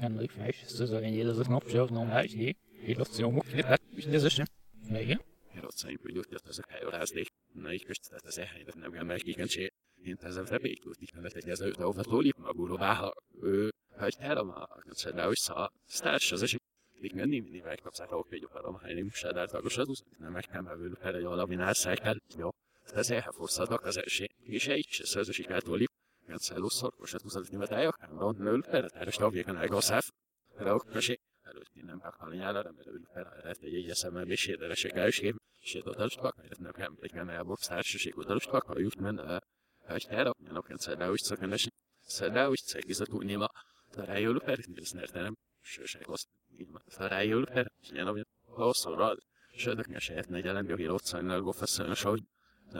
Ennek 0.00 0.30
fel 0.30 0.48
is 0.48 0.62
szözövény 0.66 1.14
élezett 1.14 1.48
napja, 1.48 1.84
nem 1.84 2.08
lehetjé, 2.08 2.56
illatszó, 2.86 3.42
hát 3.64 3.82
mindezesen. 3.94 4.46
Igen. 4.88 5.20
Én 5.54 5.64
ott 5.64 5.76
szerintem, 5.76 6.12
hogy 6.14 6.34
ott 6.34 6.48
ezek 6.48 6.66
elrázni. 6.68 7.22
Na 7.52 7.72
így 7.72 7.84
közt, 7.84 8.08
tehát 8.08 8.24
az 8.24 8.38
elhelyet 8.38 8.74
nem 8.74 8.90
kell 8.90 9.04
megkikentsé. 9.04 9.72
Én 10.04 10.16
ezzel 10.20 10.44
remélykult 10.44 11.00
is, 11.00 11.12
mert 11.12 11.34
egy 11.34 11.48
ezelőtt 11.48 11.76
a 11.76 11.86
óvatóli 11.86 12.32
maguló 12.36 12.76
váha. 12.76 13.14
Ő, 13.42 13.72
hát 13.90 14.00
hogy 14.00 14.16
elomálnak, 14.18 14.86
szerintem, 14.90 15.26
hogy 15.26 15.36
szá, 15.36 15.70
sztárs 15.86 16.32
az 16.32 16.42
esik. 16.42 16.60
Még 17.00 17.12
nem 17.12 17.28
mindig 17.28 17.62
megkapszák, 17.62 18.08
hogy 18.08 18.24
egy 18.30 18.44
operom, 18.44 18.74
ha 18.74 18.88
én 18.88 18.94
nem 18.94 19.10
sadár 19.10 19.48
tagosadusz, 19.48 20.02
nem 20.18 20.32
meg 20.32 20.44
kell 20.44 20.60
mevőlük 20.60 21.00
el 21.02 21.14
egy 21.14 21.24
alaminál 21.24 21.74
szájkát. 21.74 22.16
Jó, 22.36 22.48
2014-2016 22.86 24.28
2017 24.46 25.68
ali 25.68 25.86
Gonzalo 26.26 26.68
szorgosan 26.68 27.20
uzatnyivatája, 27.24 27.90
Cameron 27.90 28.36
nől 28.38 28.62
eredetárista 28.64 29.30
végén 29.30 29.56
elgaszálf, 29.56 30.08
Rauk 30.56 30.92
mesé, 30.92 31.20
előtti 31.42 31.82
nem 31.82 32.00
meghalányára, 32.02 32.62
remélődik 32.62 33.06
felállát 33.12 33.58
egy 33.60 33.74
egyes 33.74 33.98
szemmel 33.98 34.30
és 34.30 34.46
érderesek 34.46 34.92
elsőjém, 34.92 35.36
és 35.60 35.74
adalustak, 35.74 36.36
mert 36.36 36.58
nem 36.58 36.72
kell 36.72 36.92
egy 37.00 37.12
Gánájából 37.12 37.56
szársaség 37.56 38.16
adalustak, 38.16 38.62
ha 38.62 38.78
jut 38.78 39.00
menne, 39.00 39.40
hogy 39.78 40.06
elraknának 40.08 40.68
rendszerre 40.68 41.10
úgy 41.10 41.18
szakmenes, 41.18 41.68
szerre 42.00 42.48
úgy 42.48 42.62
a 43.08 43.24
néma, 43.24 43.50
tarájölő 43.90 44.38
per, 44.38 44.58
nyilsznertelem, 44.58 45.36
sőség 45.60 46.08
azt, 46.08 46.28
néma, 46.56 46.78
tarájölő 46.96 47.44
per, 47.44 47.72
nyilván, 47.90 48.26
ha 48.46 48.72
szorral, 48.72 49.18
sőt, 49.56 49.78
a 49.78 49.98
saját 49.98 50.28
negyelen, 50.28 50.68
jogi 50.68 50.84
lócajnál 50.84 51.40
gofeszőnös, 51.40 52.04
ahogy 52.04 52.22
så 52.72 52.78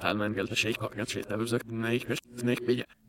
så 0.00 0.26
en 0.26 0.34
gillar 0.34 0.54
så 0.54 0.72
knopp 0.72 1.48
så 1.48 1.58
någon 1.66 1.84
här 1.84 1.92
i 1.92 1.98
i 2.72 2.84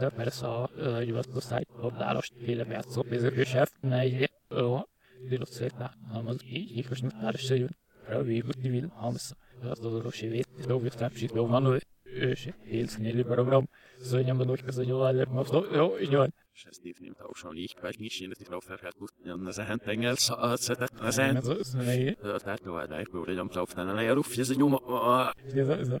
det 0.00 0.12
a 0.18 0.30
sa 0.30 0.68
Jonas 1.08 1.26
Stein 1.44 1.64
og 1.74 1.92
der 1.92 2.12
Lars 2.12 2.30
Ville 2.40 2.64
med 2.64 2.82
som 2.90 3.06
besøkssjef. 3.10 3.70
Nei, 3.82 4.26
og 4.50 4.88
de 5.30 5.36
lot 5.36 5.52
seg 5.54 5.70
der. 5.78 5.92
Han 6.12 6.26
var 6.26 6.36
i 6.44 6.84
kursen 6.88 7.10
der 7.10 7.36
seg 7.38 7.62
rundt. 7.62 7.78
Fra 8.06 8.22
vi 8.22 8.38
a 8.38 8.52
til 8.52 8.72
vilen 8.72 8.92
hans. 8.96 9.34
Så 9.62 9.74
det 9.82 10.04
var 10.04 10.12
ikke 10.12 10.30
vidt. 10.30 10.48
Det 10.58 10.68
var 10.68 10.90
fremskitt 10.90 11.32
om 11.38 11.50
han. 11.50 11.80
Hilsen 12.64 13.06
или 13.06 13.22
программ. 13.22 13.68
Сегодня 14.02 14.34
мы 14.34 14.44
és 14.44 14.74
заняла 14.74 15.26
мостов. 15.30 15.64
Stífném 16.70 17.14
távosan 17.14 17.56
így, 17.56 17.74
vagy 17.80 17.96
nincs 17.98 18.20
én 18.20 18.30
itt 18.30 18.48
ráferhet 18.48 18.94
után 18.98 19.46
az 19.46 19.58
ezen 19.58 19.78
tengel 19.78 20.14
szatszatát 20.14 21.00
az 21.00 21.18
en. 21.18 21.42
Tehát 22.20 22.62
tovább, 22.62 23.06
hogy 23.10 23.34
nem 23.34 23.48
távosan 23.48 23.88
elejáruf, 23.88 24.38
ez 24.38 24.50
egy 24.50 24.56
nyoma. 24.56 24.80
Ez 25.54 25.88
a 25.88 26.00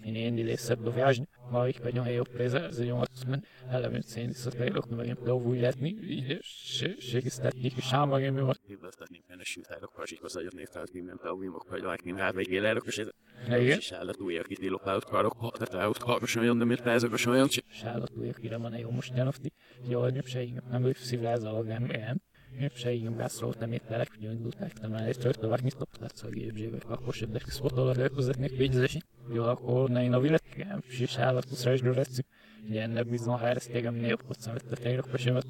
Menino 0.00 0.36
de 0.36 0.56
sebe 0.56 0.90
viagem, 0.90 1.26
mal 1.50 1.72
que 1.72 1.82
venham 1.82 2.04
a 2.04 2.10
eu 2.10 2.24
presa, 2.24 2.70
zilhão 2.70 3.00
osman, 3.00 3.42
ela 3.68 3.88
vem 3.88 4.02
sem 4.02 4.28
isso, 4.30 4.50
pelo 4.50 4.82
que 4.82 4.90
não 4.90 4.98
vem 4.98 5.14
pelo 5.14 5.40
vulhetni, 5.40 5.90
e 6.00 6.40
chega 6.42 7.28
isso 7.28 7.42
daqui 7.42 7.70
que 7.70 7.82
chama 7.82 8.16
a 8.16 8.32
meu. 8.32 8.52
Hibasztatni 8.68 9.22
benne 9.28 9.44
sétálok, 9.44 9.92
pasik 9.92 10.22
az 10.24 10.36
agyat 10.36 10.54
névtált, 10.54 10.90
ki 10.90 11.00
nem 11.00 11.16
találom, 11.16 11.52
hogy 11.68 11.82
lakni 11.82 12.12
már 12.12 12.34
vagy 12.34 12.48
élelök, 12.48 12.84
és 12.86 12.98
ez 12.98 13.08
igen. 13.46 13.80
Sálat 13.80 14.20
újra 14.20 14.42
kitélok, 14.42 14.86
állat 14.86 15.04
karok, 15.04 15.36
hatat 15.36 15.74
állat 15.74 15.98
karkos 15.98 16.36
olyan, 16.36 16.58
de 16.58 16.64
miért 16.64 16.84
rázok 16.84 17.12
a 17.12 17.16
sajon? 17.16 17.48
Sálat 17.68 18.12
újra 18.16 18.32
kire 18.32 18.56
van 18.56 18.72
a 18.72 18.78
jó 18.78 18.90
most 18.90 19.14
nyelafti, 19.14 19.52
jó, 19.88 20.06
nem 20.06 20.24
se, 20.24 20.44
nem 20.70 20.84
ő 20.84 20.92
szívráz 20.92 21.44
a 21.44 21.52
magám, 21.52 21.84
igen. 21.84 22.22
Épségimben 22.60 23.28
szóltam 23.28 23.72
épp 23.72 23.90
elegyújtották, 23.90 24.72
de 24.72 24.88
már 24.88 25.06
egy 25.06 25.18
tovarni 25.18 25.70
stopláccal 25.70 26.30
gépzsébe, 26.30 26.78
akkor 26.86 27.14
sem 27.14 27.30
de 27.30 27.40
szpotol 27.46 27.88
a 27.88 27.92
rögközetnek 27.92 28.50
végzési. 28.50 29.02
Jó, 29.32 29.42
akkor 29.44 29.90
na 29.90 30.02
én 30.02 30.12
a 30.12 30.20
villetkem, 30.20 30.82
és 30.88 31.18
állatuszra 31.18 31.72
is 31.72 31.80
rögzük. 31.80 32.26
Ilyen 32.70 32.90
nem 32.90 33.08
bizony, 33.08 33.38
ha 33.38 33.48
ezt 33.48 33.70
tégem 33.70 33.94
név 33.94 34.16
hozzám 34.26 34.54
vett 34.54 34.72
a 34.72 34.76
tegnap, 34.76 35.08
és 35.14 35.20
sem 35.20 35.36
azt 35.36 35.46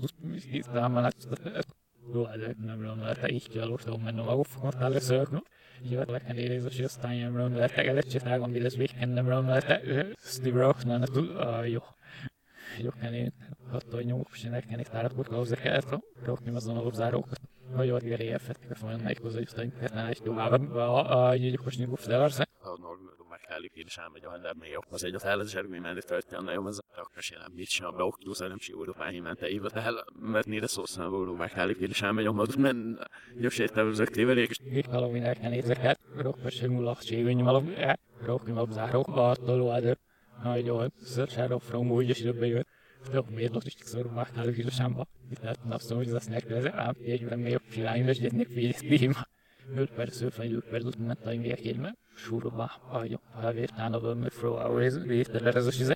hiszem, 0.50 0.92
már 0.92 1.12
Jó, 2.12 2.22
de 2.22 2.54
nem 2.64 2.82
lőm 2.82 3.00
hát 3.00 3.16
le, 3.16 3.22
te 3.22 3.28
így 3.28 3.46
gyalogtam, 3.52 4.00
mennem 4.00 4.28
a 4.28 4.36
gofokat 4.36 4.74
először. 4.74 5.28
Jöttek 5.82 6.22
el 6.26 6.36
érzés, 6.36 6.78
aztán 6.78 7.16
nem 7.16 7.36
lőm 7.36 7.56
le, 7.56 7.68
te 7.68 7.84
előtt 7.84 8.08
csinálom, 8.08 8.54
illetve 8.54 9.06
nem 9.06 9.28
lőm 9.28 9.46
le, 9.46 9.60
te 9.60 9.80
sztivra, 10.16 10.76
nem 10.84 11.02
jó 11.64 11.80
vagyok 12.78 12.94
elég, 13.00 13.32
attól, 13.72 13.94
hogy 13.94 14.04
nyomok, 14.04 14.28
és 14.32 14.44
ennek 14.44 14.64
ennek 14.68 14.88
tárat 14.88 15.28
ahhoz 15.28 15.50
kell 15.50 15.80
rakni 16.24 16.54
azon 16.54 16.76
a 16.76 16.82
lobzárókat. 16.82 17.40
Nagyon 17.74 17.98
gerélye 17.98 18.38
fettek 18.38 18.78
van 18.78 19.00
nekik 19.00 19.24
az, 19.24 19.34
hogy 19.34 19.48
szerintem 19.48 19.88
kellene 19.88 20.08
egy 20.08 20.22
tovább, 20.22 20.76
egy 21.32 21.40
gyilkos 21.40 21.76
nyuguf 21.76 22.02
zelarsz. 22.02 22.40
megállik 23.28 23.72
én 23.74 23.86
sem 23.86 24.12
egy 24.14 24.26
olyan 24.26 24.40
lemélyok. 24.40 24.84
Az 24.90 25.04
egy 25.04 25.14
a 25.14 25.18
felezsergői 25.18 25.78
mellé 25.78 25.98
történet 26.06 26.44
nagyon 26.44 26.66
az 26.66 26.80
rakos 26.94 27.30
jelen 27.30 27.50
mit 27.54 27.68
sem, 27.68 27.96
be 27.96 28.02
októz, 28.02 28.38
nem 28.38 28.58
si 28.58 28.72
úr 28.72 28.96
pányi 28.96 29.18
mente 29.18 29.48
éve, 29.48 29.68
de 29.68 30.04
mert 30.20 30.46
nire 30.46 30.66
szó 30.66 30.84
szám 30.84 31.10
voló 31.10 31.34
megállik 31.34 31.78
én 31.78 31.88
sem 31.88 32.18
egy 32.18 32.26
omad, 32.26 32.58
men 32.58 32.98
gyors 33.40 33.58
értelmezők 33.58 34.08
tévelék. 34.08 34.50
Itt 34.64 34.86
valaminek 34.86 35.40
nézek, 35.40 35.76
hát 35.76 36.00
rakos 36.16 36.60
jön 36.60 36.76
ulak, 36.76 37.00
sévény 37.00 37.42
valami, 37.42 37.74
rakni 38.24 38.52
lobzárók, 38.52 39.06
bartoló 39.14 39.68
adő 39.68 39.98
nagyon 40.44 40.90
zaczerał 41.00 41.60
from 41.60 41.92
úgy, 41.92 42.14
żeby 42.14 42.64
do 43.12 43.22
umiejętności, 43.22 43.84
którą 43.84 44.10
ma 44.10 44.26
na 44.36 44.42
drugi 44.42 44.70
szamba. 44.70 45.04
I 45.32 45.36
teraz 45.36 45.56
na 45.64 45.78
wstrzymać 45.78 46.08
zasnę, 46.08 46.38
a 46.74 46.92
jedźmy 47.00 47.36
mnie 47.36 47.56
obchylajmy, 47.56 48.14
że 48.14 48.22
jednak 48.22 48.48
widzę 48.48 48.78
streama. 48.78 49.24
5 49.76 49.90
perc 49.90 50.20
fölfelül 50.20 50.62
perc, 50.62 50.96
mert 50.98 51.26
a 51.26 51.30
miért 51.34 51.64
jegyme, 51.64 51.92
surba 52.16 52.70
vagyok, 52.92 53.22
felvértán 53.40 53.92
a 53.92 54.00
vömmel 54.00 54.30
fróa 54.30 54.78
résztelere 55.06 55.58
az 55.58 55.80
izé, 55.80 55.94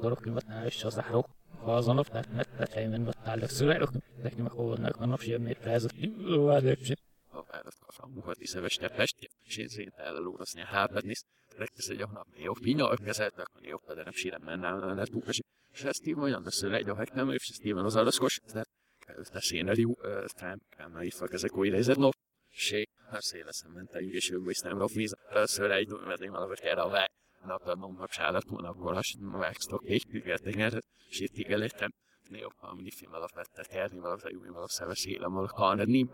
torokkönyvet 0.00 0.46
ne 0.46 0.66
is 0.66 0.84
az 0.84 0.98
árok, 0.98 1.26
ha 1.58 1.76
azon 1.76 1.98
a 1.98 2.04
feltmet, 2.04 2.48
tehát 2.48 2.72
helyben 2.72 3.04
vattál 3.04 3.40
a 3.40 3.48
szülelök, 3.48 3.90
nekem 4.22 4.46
a 4.46 4.48
holnak 4.48 4.96
a 5.00 5.06
napsiem, 5.06 5.42
mert 5.42 5.66
ez 5.66 5.84
a 5.84 5.88
kívül, 5.88 6.38
vagy 6.38 6.98
verkauft 7.32 7.98
haben, 7.98 8.22
hat 8.22 8.38
diese 8.38 8.60
Verstärkung, 8.60 9.06
sie 9.46 9.68
sehen 9.68 9.92
da 9.96 10.18
Lura 10.18 10.44
sind 10.44 10.66
haben 10.66 11.10
ist, 11.10 11.26
direkt 11.52 11.78
ez 11.78 11.88
egy 11.88 12.02
hónap 12.02 12.26
jó 12.36 12.54
finyak, 12.54 12.98
vezetnek, 12.98 13.48
jó, 13.60 13.78
de 13.86 14.02
nem 14.02 14.12
sírem, 14.12 14.42
mert 14.42 14.60
nem 14.60 14.94
lehet 14.94 15.10
bukni. 15.10 15.32
És 15.72 15.82
ezt 15.84 16.06
így 16.06 16.14
olyan, 16.14 16.42
de 16.42 16.50
szülegy, 16.50 16.88
ha 16.88 17.04
nem, 17.12 17.30
és 17.30 17.48
ezt 17.48 17.64
így 17.64 17.72
van 17.72 17.84
az 17.84 17.96
alaszkos, 17.96 18.40
de 18.52 18.64
te 19.06 19.40
szénedi, 19.40 19.96
trám, 20.26 20.60
nem, 20.76 21.00
itt 21.00 21.14
fog 21.14 21.32
ezek 21.32 21.56
új 21.56 21.68
lézet, 21.68 21.96
no, 21.96 22.08
sé, 22.50 22.88
hát 23.10 23.22
széle 23.22 23.52
szemmenteljük, 23.52 24.12
és 24.12 24.30
ő 24.30 24.40
is 24.44 24.58
nem 24.58 24.78
rop 24.78 24.90
víz, 24.90 25.16
szülegy, 25.44 25.88
mert 25.88 26.20
én 26.20 26.30
valahogy 26.30 26.60
erre 26.62 26.82
a 26.82 26.88
vágy, 26.88 27.10
naptanom, 27.44 27.96
nap 27.96 28.10
sálat, 28.10 28.48
hónapból, 28.48 28.96
azt 28.96 29.16
vágsztok, 29.20 29.84
és 29.84 30.02
tüket, 30.02 30.54
mert 30.54 30.76
sírtig 31.10 31.50
elégtem, 31.50 31.90
néha, 32.28 32.52
amíg 32.58 32.92
film 32.92 33.12
alapvettet, 33.12 33.72
járni, 33.72 33.98
valami 33.98 34.20
jó, 34.30 34.40
valami 34.40 34.66
szerves 34.68 35.04
élem, 35.04 35.32
valami 35.32 35.48
hanem, 35.52 35.88
nem, 35.88 36.10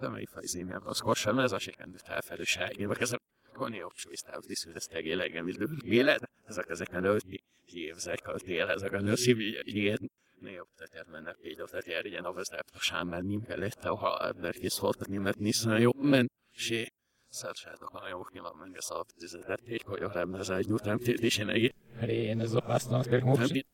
de 0.00 0.08
mely 0.08 0.24
fajzémjában 0.24 0.88
az 0.88 0.98
korsan, 0.98 1.40
ez 1.40 1.52
a 1.52 1.58
sékendő 1.58 1.96
felfelőságébe 2.04 2.94
kezdem. 2.94 3.18
Koni 3.52 3.82
opcsújsztához 3.82 4.46
diszültesz 4.46 4.86
tegélegem, 4.86 5.48
és 5.48 5.56
élet, 5.84 6.30
ezek 6.44 6.68
ezeken 6.68 7.04
ölti, 7.04 7.42
hívzek 7.64 8.28
a 8.28 8.34
tél, 8.38 8.66
ezek 8.66 8.92
a 8.92 9.00
nőszívi, 9.00 9.58
ilyen, 9.62 10.10
néha 10.40 10.66
termennek 10.90 11.36
így, 11.42 11.60
ott 11.60 11.86
ilyen 12.02 12.24
a 12.24 12.32
vezet, 12.32 12.70
a 12.74 12.78
sámán 12.78 13.24
nem 13.24 13.42
kellett, 13.42 13.82
ha 13.82 14.26
ebben 14.26 14.52
kész 14.52 14.78
volt, 14.78 15.06
nem 15.06 15.24
lett 15.24 15.38
nisztán 15.38 15.80
jó, 15.80 15.90
men, 15.94 16.30
sé, 16.50 16.92
szársátok 17.28 17.94
a 17.94 18.08
jó 18.08 18.22
kíván 18.22 18.56
menni 18.58 18.76
a 18.76 18.82
szalaptizetet, 18.82 19.60
egy 19.64 19.84
kajak 19.84 20.14
ebben 20.14 20.40
az 20.40 20.50
egy 20.50 20.70
után 20.70 20.98
tétésén 20.98 21.48
egy. 21.48 21.74
Én 22.06 22.40
ez 22.40 22.52
a 22.52 22.60
pásztanak, 22.60 23.06
hogy 23.06 23.22
most. 23.22 23.66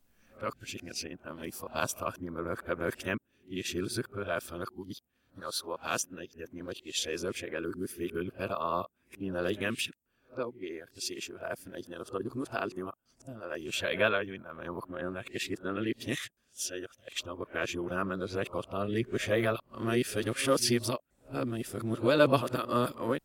Szerintem 0.89 1.37
meg 1.37 1.53
fapáztak, 1.53 2.19
nem 2.19 2.37
örökebb, 2.37 3.05
nem, 3.05 3.17
és 3.49 3.73
élőzők 3.73 4.07
pörrelfelnek 4.07 4.73
úgy, 4.73 5.03
a 5.41 5.51
szóval 5.51 5.79
pásztnak, 5.79 6.21
egyetni 6.21 6.61
vagy 6.61 6.83
kis 6.83 6.97
előbb 7.53 7.87
fékből, 7.87 8.31
per 8.31 8.51
a 8.51 8.91
kínál 9.11 9.47
egy 9.47 9.59
gemség. 9.59 9.95
De 10.37 10.47
oké, 10.47 10.81
a 10.81 10.89
egy 11.73 11.87
nyelv 11.89 12.07
tudjuk 12.07 12.35
nutálni 12.35 12.81
ma. 12.81 12.95
A 13.27 13.47
legjúság 13.47 13.99
hogy 14.27 14.41
nem 14.41 14.61
nagyon 14.89 15.13
lelkesíteni 15.13 15.79
a 15.79 15.81
lépni. 15.81 16.15
Szedj 16.51 16.85
a 16.85 16.91
tekstabakás 17.05 17.73
jó 17.73 17.89
rámen, 17.89 18.23
ez 18.23 18.35
egy 18.35 18.49
katán 18.49 18.89
lépőséggel, 18.89 19.63
amely 19.69 20.03
fegyok 20.03 20.37
sor 20.37 20.59
címza, 20.59 21.03
amely 21.31 21.63
múlva 21.83 22.07
vele 22.07 22.27
bahata, 22.27 22.87
hogy 22.87 23.23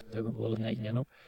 tego 0.00 0.32
było. 0.32 0.48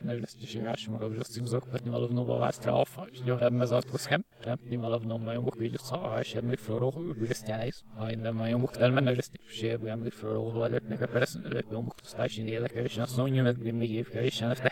Nareszcie 0.01 0.47
się 0.47 0.63
jaś 0.63 0.89
mogę 0.89 1.07
już 1.07 1.27
z 1.27 1.35
tym 1.35 1.49
zakupać 1.49 1.85
nie 1.85 1.91
malowną 1.91 2.25
była 2.25 2.53
strafa. 2.53 3.07
Ja 3.25 3.37
hem 3.37 3.57
met 3.57 3.71
dat 3.71 3.87
was 3.87 4.07
hem. 4.07 4.23
Hem 4.41 4.59
nie 4.71 4.79
malowną 4.79 5.19
mają 5.19 5.43
mógł 5.43 5.59
wiedzieć 5.59 5.83
co, 5.83 6.15
a 6.15 6.25
się 6.25 6.43
my 6.43 6.57
floro 6.57 6.91
wystajes. 7.17 7.85
A 7.99 8.13
inne 8.13 8.33
mają 8.33 8.59
mógł 8.59 8.73
ten 8.73 8.93
men 8.93 9.07
jest 9.07 9.33
się 9.49 9.79
bo 9.79 9.87
ja 9.87 9.97
my 9.97 10.11
floro 10.11 10.65
ale 10.65 10.81
nie 10.91 10.99
kapres, 10.99 11.39
ale 11.45 11.63
bo 11.63 11.83
mógł 11.83 11.97
stać 12.03 12.39
nie 12.39 12.55
ile 12.55 12.69
kiedyś 12.69 12.97
na 12.97 13.07
snow 13.07 13.31
nie 13.31 13.43
med 13.43 13.59
mi 13.59 13.93
je 13.93 14.05
kiedyś 14.05 14.41
na 14.41 14.55
te. 14.55 14.71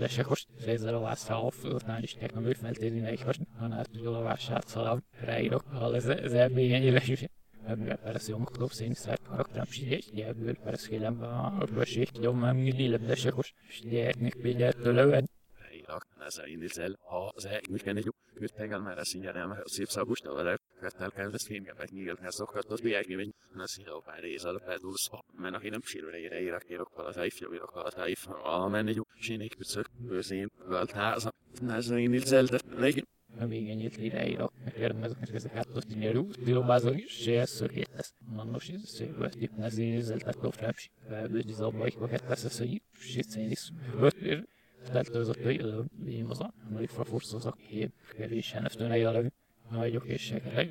De 0.00 0.08
se 0.08 0.24
kost, 0.24 0.48
zero 0.76 1.08
a 1.08 1.16
utána 1.74 2.00
is 2.00 2.14
teknem 2.14 2.44
feltétlenül 2.54 3.06
egy 3.06 3.24
kost, 3.24 3.40
hanem 3.58 3.84
tudja 3.92 4.16
a 4.18 4.22
vásárlat 4.22 4.68
szalav, 4.68 4.98
ráírok, 5.20 5.64
ha 5.72 5.94
ez 5.94 6.06
ez 6.06 6.32
ebben 6.32 6.58
ilyen 6.58 6.82
éles 6.82 7.08
parece 8.04 8.34
um 8.34 8.44
clube 8.44 8.74
sem 8.74 8.92
estar 8.92 9.18
para 9.28 9.44
tramshiye 9.44 10.00
ya 10.12 10.32
gül 10.32 10.56
parece 10.64 10.88
que 10.90 10.98
lamba 10.98 11.28
başı 11.76 12.04
yom 12.22 12.40
milli 12.56 12.92
lebda 12.92 13.16
şakoş 13.16 13.48
işte 13.70 13.98
etnik 13.98 14.44
bilet 14.44 14.76
tölöven 14.84 15.26
Irak, 15.84 16.06
ez 16.26 16.38
a 16.38 16.46
indítsel, 16.46 16.96
ha 17.00 17.32
az 17.34 17.44
egy 17.44 17.68
ütpengel, 18.40 18.78
mert 18.78 18.98
ez 18.98 19.14
így 19.14 19.22
nem 19.22 19.50
a 19.50 19.56
szép 19.64 19.88
szagos, 19.88 20.20
de 20.20 20.30
vele 20.30 20.58
kettel 20.80 21.10
kell, 21.10 21.32
ez 21.32 21.46
fénygebek 21.46 21.90
nyílni 21.90 22.26
azokat, 22.26 22.64
az 22.64 22.80
biágni, 22.80 23.14
hogy 23.14 23.34
na 23.54 23.66
szíra 23.66 23.98
pár 23.98 24.20
rész 24.20 24.44
alatt 24.44 24.66
eldulsz, 24.66 25.10
mert 25.36 25.54
aki 25.54 25.68
nem 25.68 25.82
sírőre 25.82 26.18
ére 26.18 26.40
irak, 26.40 26.70
irokkal 26.70 27.06
az 27.06 27.18
ájf, 27.18 27.40
irokkal 27.40 27.82
az 27.82 27.96
ájf, 27.96 28.28
a 28.42 28.68
menni, 28.68 28.94
sínék 29.18 29.54
pücök, 29.54 29.86
bőzén, 29.98 30.50
göltháza, 30.68 31.32
ez 31.68 31.90
a 31.90 31.98
indítsel, 31.98 32.44
de 32.44 32.58
legyen 32.76 33.06
megkérdeznek 34.64 35.34
ezek 35.34 35.56
átadni 35.56 35.94
nyerú, 35.94 36.30
dilobázol 36.44 36.94
is, 36.94 37.26
ez 37.26 37.50
szörgét 37.50 37.90
lesz. 37.96 38.14
Mannos, 38.34 38.68
ez 38.68 38.88
szőgből, 38.88 39.30
tip 39.30 39.56
nezé, 39.56 40.00
zeltek 40.00 40.42
a 40.42 40.50
frapsi, 40.50 40.90
felbőz, 41.08 41.44
dizabba, 41.44 41.86
ikva 41.86 42.06
kettesz, 42.06 42.44
ez, 42.44 42.62
sicén 42.92 43.50
is, 43.50 43.72
bötér, 43.98 44.46
teltőzött, 44.92 45.42
hogy 45.42 45.84
én 46.06 46.24
az 46.24 46.40
a, 46.40 46.54
hogy 46.72 46.90
fraforszozak, 46.90 47.58
hép, 47.58 47.92
kevésen, 48.16 48.64
ezt 48.64 48.76
tőle 48.76 48.96
jellegű, 48.96 49.28
hagyok 49.68 50.06
és 50.06 50.22
segre, 50.22 50.68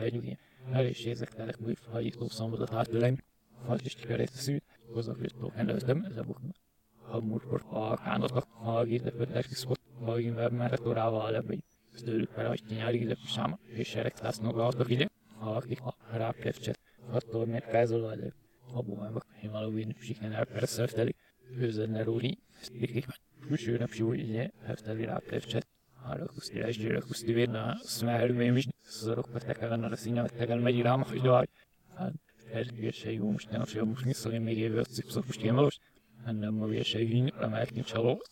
egy 0.00 0.16
ugye, 0.16 0.36
el 0.72 0.86
is 0.86 1.04
érzek 1.04 1.28
telek, 1.28 1.56
hogy 1.64 1.78
hajító 1.90 2.28
szambodat 2.28 2.72
átülem, 2.72 3.22
hát 3.66 3.84
is 3.84 3.94
kikerét 3.94 4.30
a 4.34 4.36
szűt, 4.36 4.64
hozok, 4.92 5.18
hogy 5.18 5.32
tó, 5.40 5.52
előztem, 5.54 6.04
ez 6.04 6.16
a 6.16 6.22
buknak. 6.22 6.56
Ha 7.02 7.20
múltkor, 7.20 7.60
ha 7.60 7.96
kánotnak, 7.96 8.46
ha 8.50 8.78
a 8.78 8.84
gépet, 8.84 9.48
szokott, 9.50 9.80
Bogin 10.04 10.34
webmere 10.34 10.76
torával 10.76 11.30
lebbé. 11.30 11.58
Tőlük 12.04 12.30
fel, 12.30 12.48
hogy 12.48 12.62
nyári 12.68 13.04
de 13.04 13.16
sama, 13.26 13.58
és 13.66 13.94
erek 13.94 14.14
tásznak 14.14 14.56
a 14.56 14.84
ide, 14.86 15.10
akik 15.38 15.80
a 15.80 15.96
ráplepcset, 16.12 16.78
attól 17.10 17.46
miért 17.46 17.68
kázol 17.68 18.10
elő. 18.10 18.34
A 18.72 18.82
bumában, 18.82 19.22
himalóin 19.40 19.96
siken 20.00 20.32
elperszerteli, 20.32 21.14
őzenne 21.56 22.02
róli, 22.02 22.38
stikik, 22.60 23.06
külsőnap 23.46 23.90
súly, 23.90 24.22
ugye, 24.22 24.50
hefteli 24.64 25.04
ráplepcset. 25.04 25.66
Arra 26.02 26.26
kuszti 26.26 26.58
lesz, 26.58 26.76
gyere 26.76 26.98
kuszti 26.98 27.32
védna, 27.32 27.76
szmárvém 27.82 28.56
is, 28.56 28.66
szorok 28.82 29.28
a 29.34 29.38
tekelen, 29.38 29.82
arra 29.82 29.96
színyel, 29.96 30.28
tekelen 30.28 30.62
megy 30.62 30.80
rám, 30.80 31.02
hogy 31.02 31.20
daj. 31.20 31.46
Hát, 31.94 32.12
ez 32.52 32.66
se 32.92 33.12
jó, 33.12 33.30
most 33.30 33.50
nem, 33.50 33.60
most 33.60 33.74
jó, 33.74 33.84
most 33.84 34.04
niszol, 34.04 34.32
én 34.32 34.40
még 34.40 34.58
évő, 34.58 34.82
szipszok, 34.82 35.26
most 35.26 35.42
én 35.42 35.54
valós. 35.54 35.78
Nem 36.24 36.62
a 36.62 36.66
vérse, 36.66 36.98
hogy 36.98 37.32
nem 37.38 37.54
elkint 37.54 37.86
csaló, 37.86 38.22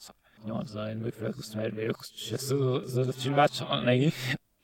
műfölkusz, 0.96 1.54
mert 1.54 1.74
végigkusz, 1.74 2.12
és 2.14 2.30
ez 2.30 3.22
csinálcsa, 3.22 3.80
neki. 3.80 4.12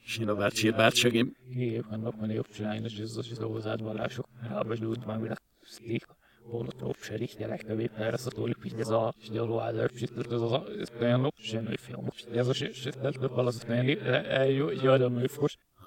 Sinobát, 0.04 0.54
sírbátsagim. 0.54 1.36
Igen, 1.50 1.86
vannak 1.90 2.16
van 2.16 2.30
jobb 2.30 2.48
csinálni, 2.54 2.84
és 2.84 2.98
ez 2.98 3.16
az 3.16 3.38
dolgozát 3.38 3.80
vallások. 3.80 4.28
Rábas 4.48 4.78
lúd 4.78 5.04
van, 5.04 5.20
mire 5.20 5.36
szték. 5.62 6.06
Holotrop 6.42 6.96
se 7.00 7.16
richtjelek 7.16 7.62
többé, 7.62 7.90
erre 7.96 8.16
szatoljuk, 8.16 8.62
hogy 8.62 8.74
ez 8.78 8.88
a 8.88 9.14
gyaló 9.30 9.60
állap, 9.60 9.90
és 9.94 10.02
ez 10.02 10.40
az 10.40 10.52
a, 10.52 10.64
ez 10.78 10.88
olyan 11.00 11.20
lop, 11.20 11.34
semmi 11.38 11.76
film. 11.76 12.06
Ez 12.32 12.48
a 12.48 12.52
se, 12.52 12.72
se, 12.72 12.90
több 12.90 13.36
az 13.36 13.64
olyan, 13.68 13.98
jó, 14.50 14.70
jó, 14.70 14.96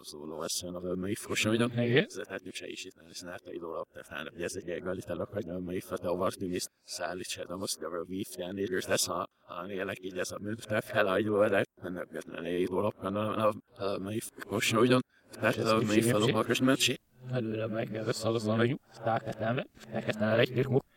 a 0.01 0.03
műfos 0.03 0.07
szólóeszön 0.07 0.75
a 0.75 0.79
vömmei 0.79 1.15
fosonyok. 1.15 1.71
Tehát 1.71 2.41
se 2.51 2.67
is 2.67 2.85
itt 2.85 2.95
nem 2.95 3.11
snárta 3.11 3.51
idóra, 3.51 3.85
tehát 3.93 4.29
hogy 4.29 4.41
ez 4.41 4.55
egy 4.55 4.69
egalitának, 4.69 5.29
hogy 5.29 5.45
vömmei 5.45 5.79
fata 5.79 6.15
vartűnész 6.15 6.69
szállítsa, 6.83 7.45
de 7.45 7.55
most 7.55 7.81
a 7.81 8.05
vízján 8.05 8.57
és 8.57 8.85
lesz 8.85 9.07
a, 9.07 9.27
a 9.47 9.65
nélek 9.65 9.97
így 10.01 10.17
ez 10.17 10.31
a 10.31 10.39
műtef 10.39 10.89
felállítva, 10.89 11.49
de 11.49 11.65
nem 11.81 12.07
götlen 12.11 12.45
idóra, 12.45 12.87
a 12.87 13.53
vömmei 13.77 14.21
fosonyok. 14.47 15.01
Tehát 15.31 15.57
a 15.57 15.77
vömmei 15.77 16.01
falomakos 16.01 16.59
mentsi. 16.59 16.99
Előre 17.31 17.67
meg 17.67 17.93
összehozom, 17.93 18.57
hogy 18.57 18.79
táketem, 19.03 19.63
táketem 19.91 20.39
egy 20.39 20.53
kirkmuk. 20.53 20.83
Jogadva 20.83 20.83
jáindulnak, 20.83 20.83
hogy 20.83 20.90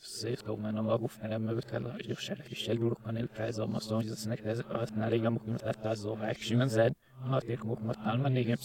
szétkom 0.00 0.60
mennem 0.60 0.88
a 0.88 0.98
guferem 0.98 1.42
mögött 1.42 1.70
kell, 1.70 1.82
hogy 1.82 2.16
serek 2.16 2.50
is 2.50 2.66
elgurok, 2.66 3.02
van 3.04 3.16
elprázom, 3.16 3.74
azt 3.74 3.90
mondom, 3.90 4.08
hogy 4.08 4.16
ez 4.16 4.24
neked 4.24 4.46
ez, 4.46 4.64
azt 4.68 4.96
már 4.96 5.10
régen 5.10 5.32
muknim 5.32 5.56
lett 5.62 5.84
az 5.84 6.04
a 6.04 6.10
action 6.10 6.68
zed. 6.68 6.92
Hartékok 7.28 7.82
matálma 7.82 8.28
négem 8.28 8.56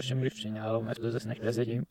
sem 0.00 0.20
rifcsenyálom, 0.20 0.84
mert 0.84 0.98
az 0.98 1.14
esznek 1.14 1.38
ez 1.38 1.58
egyém. 1.58 1.86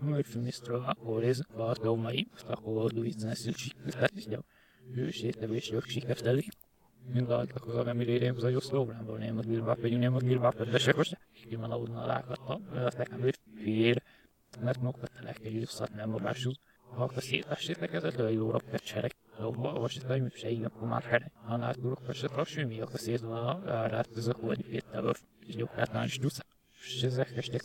Majd 0.00 0.24
finisztra, 0.24 0.84
ahol 0.86 1.24
ez, 1.24 1.40
bartó 1.56 1.96
mai, 1.96 2.28
akkor 2.46 2.92
duvízne 2.92 3.34
szülcsik, 3.34 3.74
tehát 3.90 4.16
is 4.16 4.26
gyau. 4.26 4.40
Hősétevés 4.94 5.70
jog 5.70 5.84
sikefteli. 5.84 6.48
Mind 7.12 7.30
altak 7.30 7.66
az 7.66 7.74
agamilérém, 7.74 8.34
az 8.36 8.44
a 8.44 8.48
jó 8.48 8.60
szlóbránból, 8.60 9.18
nem 9.18 9.38
a 9.38 9.40
gilbáp, 9.40 9.78
pedig 9.78 9.98
nem 9.98 10.14
a 10.14 10.18
gilbáp, 10.18 10.62
de 10.62 10.78
se 10.78 10.92
most, 10.96 11.18
ki 11.48 11.56
van 11.56 11.70
aludna 11.70 12.06
lákatta, 12.06 12.60
azt 12.74 12.96
nekem 12.96 13.22
ő 13.22 13.32
fél. 13.54 13.94
Mert 14.60 14.80
mokat 14.80 15.10
telek, 15.16 15.40
szat 15.64 15.94
nem 15.94 16.14
a. 16.14 16.20
Ha 16.94 17.10
a 17.14 17.20
szétessétek 17.20 17.92
ez 17.92 18.04
a 18.04 18.28
jóra 18.28 18.58
pecserek. 18.70 19.16
Lobba, 19.38 19.72
olvasítani, 19.72 20.20
hogy 20.20 20.34
se 20.34 20.50
igen, 20.50 20.64
akkor 20.64 20.88
már 20.88 21.02
kere. 21.02 21.30
Ha 21.44 21.56
nátgurok, 21.56 22.06
hogy 22.06 22.14
se 22.14 22.26
trasű, 22.26 22.64
mi 22.66 22.80
a 22.80 22.88
rát 23.62 24.08
ez 24.16 24.26
a 24.26 24.32
kódi 24.32 24.62
féttel, 24.62 25.14
és 25.46 25.54
gyókátán 25.54 26.04
is 26.04 26.18
dusz. 26.18 26.40
És 26.84 27.02
ezek 27.02 27.36
estek 27.36 27.62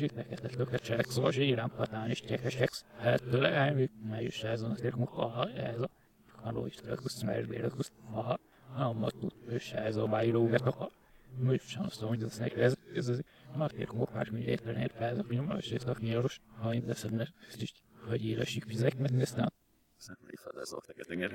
itt 0.00 0.14
neked 0.14 0.56
löket 0.56 0.82
cserek, 0.82 1.10
szóval 1.10 1.30
se 1.30 1.42
írám 1.42 1.72
patán 1.76 2.10
is 2.10 2.20
tekesek. 2.20 2.70
Hát 2.96 3.22
tőle 3.22 3.48
elmű, 3.48 3.90
mely 4.08 4.24
is 4.24 4.42
ez 4.42 4.62
a 4.62 4.74
térk 4.74 4.96
munka, 4.96 5.48
ez 5.50 5.80
a 5.80 5.88
kanó 6.42 6.66
is 6.66 6.74
tőlekuszt, 6.74 7.24
mert 7.24 7.48
bérekuszt, 7.48 7.92
ha 8.12 8.38
nem 8.76 9.04
a 9.04 9.10
tud, 9.10 9.32
és 9.48 9.72
ez 9.72 9.96
a 9.96 10.06
bájróget, 10.06 10.60
ha 10.60 10.90
Muy 11.38 11.60
szó, 11.90 12.06
hogy 12.06 12.22
ez 12.22 12.38
neki, 12.38 12.60
ez, 12.60 12.76
ez, 12.94 13.08
ez, 13.08 13.20
már 13.56 13.70
térk 13.70 13.92
munkás, 13.92 14.30
mint 14.30 14.46
értelen, 14.46 14.90
ez 14.98 15.18
a 15.18 15.24
film, 15.24 15.54
és 15.58 15.70
ez 15.70 15.86
a 15.86 15.94
kinyaros, 15.94 16.40
ha 16.60 16.74
én 16.74 16.82
leszem, 16.86 17.20
ez 17.20 17.62
is, 17.62 17.72
hogy 18.08 18.26
élesik 18.26 18.64
fizek, 18.64 18.98
mert 18.98 19.20
ezt 19.20 19.36
nem. 19.36 19.48
Szemlé 19.96 20.32
felezoltak, 20.36 20.98
ez 20.98 21.06
engem 21.08 21.30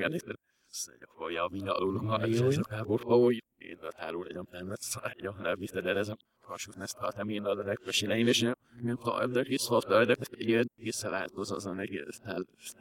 hogy 2.41 2.55
a 2.57 2.63
káborba, 2.67 3.15
hogy 3.15 3.43
én 3.57 3.77
a 3.81 3.91
tárul 3.91 4.27
egy 4.27 4.35
amtámat 4.35 4.81
szállja, 4.81 5.35
nem 5.41 5.59
viszed 5.59 5.85
el 5.85 5.97
ezem. 5.97 6.15
Hasut 6.41 6.77
ezt 6.79 6.97
haltam 6.97 7.29
én 7.29 7.43
a 7.43 7.53
legpösileim, 7.53 8.27
és 8.27 8.41
nem 8.81 8.97
tudom, 8.97 9.31
de 9.31 9.43
hisz 9.43 9.67
volt, 9.67 9.87
de 9.87 10.15
egy 10.37 10.67
visszaváltoz 10.75 11.51
az 11.51 11.65
a 11.65 11.79
egész, 11.79 12.19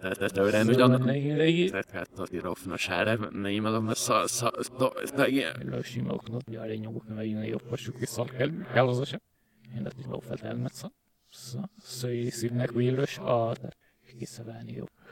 tehát 0.01 0.39
őren 0.39 0.69
ugyan, 0.69 1.03
tehát 1.71 1.91
hát 1.91 2.09
ilyen. 5.27 5.67
Az 8.75 9.01
a 9.01 9.05
sem. 9.05 9.21
En 9.75 9.83
dat 9.83 9.95
is 9.99 10.07
wel 10.07 10.21
vertelmet 10.29 10.75
så. 10.75 10.91
Så, 11.33 11.65
så 11.83 12.09
i 12.09 12.31
sinnek 12.31 12.73
vilös 12.73 13.19
a 13.19 13.55
kiszabálni 13.55 13.80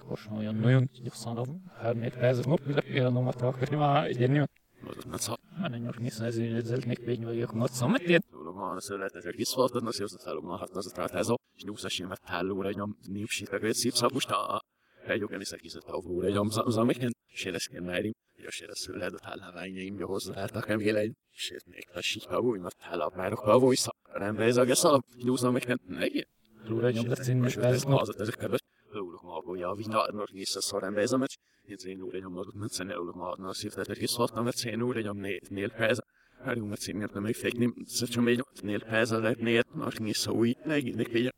Korsan 0.07 0.36
olyan 0.36 0.55
nagyon 0.55 0.90
gyorsan 1.03 1.62
hát 1.78 1.94
még 1.94 2.12
ez 2.12 2.38
a 2.38 3.32
trakni 3.32 3.76
már 3.76 4.07
egy 4.07 4.30
nem 4.30 4.49
Mondod, 4.80 5.07
na 5.07 5.18
szó. 5.18 5.34
már 5.61 5.70
nem 5.70 5.80
nyos 5.80 6.18
ez 6.18 6.36
egy 6.70 6.86
nek 6.86 6.99
pény 6.99 7.24
vagyok 7.24 7.55
nagy 7.55 7.70
szamet. 7.70 8.24
Tulog 8.30 8.55
ma 8.57 8.70
a 8.70 8.80
szöletetek 8.80 9.34
kiszoltad, 9.34 9.82
na 9.82 9.92
szívsz 9.92 10.14
a 10.14 10.18
felog 10.18 10.44
ma 10.44 10.57
hatna 10.57 10.78
az 10.78 10.86
a 10.86 10.90
trátázó. 10.90 11.36
És 11.57 11.62
nyúszas 11.62 11.96
ilyen 11.96 12.09
mert 12.09 12.24
hálóra 12.24 12.70
nyom 12.70 12.96
népsítek, 13.07 13.61
hogy 13.61 13.74
szívszapusta. 13.74 14.62
Egy 15.07 15.20
jogan 15.20 15.40
is 15.40 15.51
egészet 15.51 15.84
a 15.86 16.01
vóra 16.01 16.28
nyom 16.28 16.49
zameken. 16.66 17.16
Séreszken 17.26 17.82
merim. 17.82 18.12
Ja, 18.36 18.51
séresz 18.51 18.86
lehet 18.86 19.14
a 19.14 19.64
jó 19.99 20.07
hozzáltak, 20.07 20.66
nem 20.66 20.80
egy. 20.96 21.12
Sért 21.30 21.66
még 21.66 21.88
a 21.94 22.01
síka 22.01 22.40
új, 22.40 22.59
mert 22.59 22.76
tálap 22.76 23.14
már 23.14 23.32
a 23.32 23.74
szak. 23.74 23.96
Rendbe 24.12 24.44
ez 24.44 24.57
a 24.57 24.64
geszalap. 24.64 25.05
Nyúzom 25.22 25.53
meg, 25.53 25.80
neki. 25.86 26.26
Lura 26.64 26.90
nyom 26.90 27.09
lesz 27.09 27.28
én 27.28 27.36
most 27.36 27.57
ez 27.57 27.82
no. 27.82 27.96
Az 27.96 28.20
ezek 28.20 28.34
kedves. 28.34 28.61
Lulok 28.91 29.22
ma 29.22 29.36
abból, 29.36 29.59
ja, 29.59 29.74
vina, 29.74 30.07
mert 30.12 30.30
vissza 30.30 30.61
szorrendbe 30.61 31.01
ez 31.01 31.12
a 31.12 31.16
meccs. 31.16 31.34
Én 31.64 31.76
én 31.84 32.03
úr 32.03 32.14
nyom 32.14 32.32
magad, 32.32 32.55
mert 32.55 32.80
adna 32.80 33.49
a 33.49 33.55
szívtetek 33.55 34.01
is 34.01 34.11
szóltam, 34.11 34.45
mert 34.45 34.57
szén 34.57 34.82
úr 34.82 34.97
nyom 35.03 35.18
nél 35.49 35.70
perc. 35.70 35.99
Hárjú, 36.45 36.64
mert 36.64 36.80
szén 36.80 36.97
nem 36.97 37.22
még 37.22 37.34
fékni, 37.34 37.72
szöcsöm 37.84 38.22
még 38.22 38.45
nél 38.62 38.84
perc, 38.84 39.11
a 39.11 39.18
lehet 39.18 39.41
nél, 39.41 39.62
mert 39.74 39.99
vissza 39.99 40.32
új, 40.32 40.57
megint 40.64 40.97
még 40.97 41.32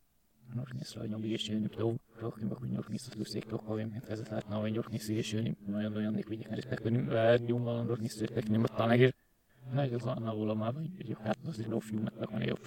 Nog 0.55 0.72
niet 0.72 0.86
zo 0.86 1.05
jong 1.05 1.24
is 1.24 1.46
je 1.46 1.68
to 1.68 1.96
toch 2.18 2.38
je 2.40 2.46
mag 2.46 2.61
nog 2.61 2.88
niet 2.88 3.01
zo 3.01 3.24
zeker 3.24 3.48
toch 3.48 3.62
gewoon 3.64 3.90
met 3.92 4.09
het 4.09 4.30
laat 4.30 4.48
nou 4.48 4.70
nog 4.70 4.90
niet 4.90 5.03
zie 5.03 5.36
je 5.36 5.42
niet 5.42 5.68
maar 5.68 5.82
dan 5.82 5.92
dan 5.92 6.16
ik 6.16 6.28
weet 6.28 6.38
niet 6.38 6.68
dat 6.68 6.80
kunnen 6.80 7.07
we 7.07 7.44
doen 7.46 7.62
maar 7.62 7.84
nog 7.84 7.98
niet 7.98 8.12
zo 8.12 8.24
dat 8.24 8.48
niet 8.48 8.61
met 8.61 8.76
dan 8.76 8.88
eigenlijk 8.88 9.16
Nee, 9.72 9.90
dat 9.90 10.01
is 10.01 10.07
een 10.07 10.26
oude 10.26 10.55
maar 10.55 10.72
je 10.96 11.14
gaat 11.14 11.36
dus 11.42 11.57
die 11.57 11.68
lof 11.68 11.90
je 11.90 11.96
met 11.96 12.12
dat 12.18 12.28
kan 12.28 12.40
je 12.40 12.53
op 12.53 12.66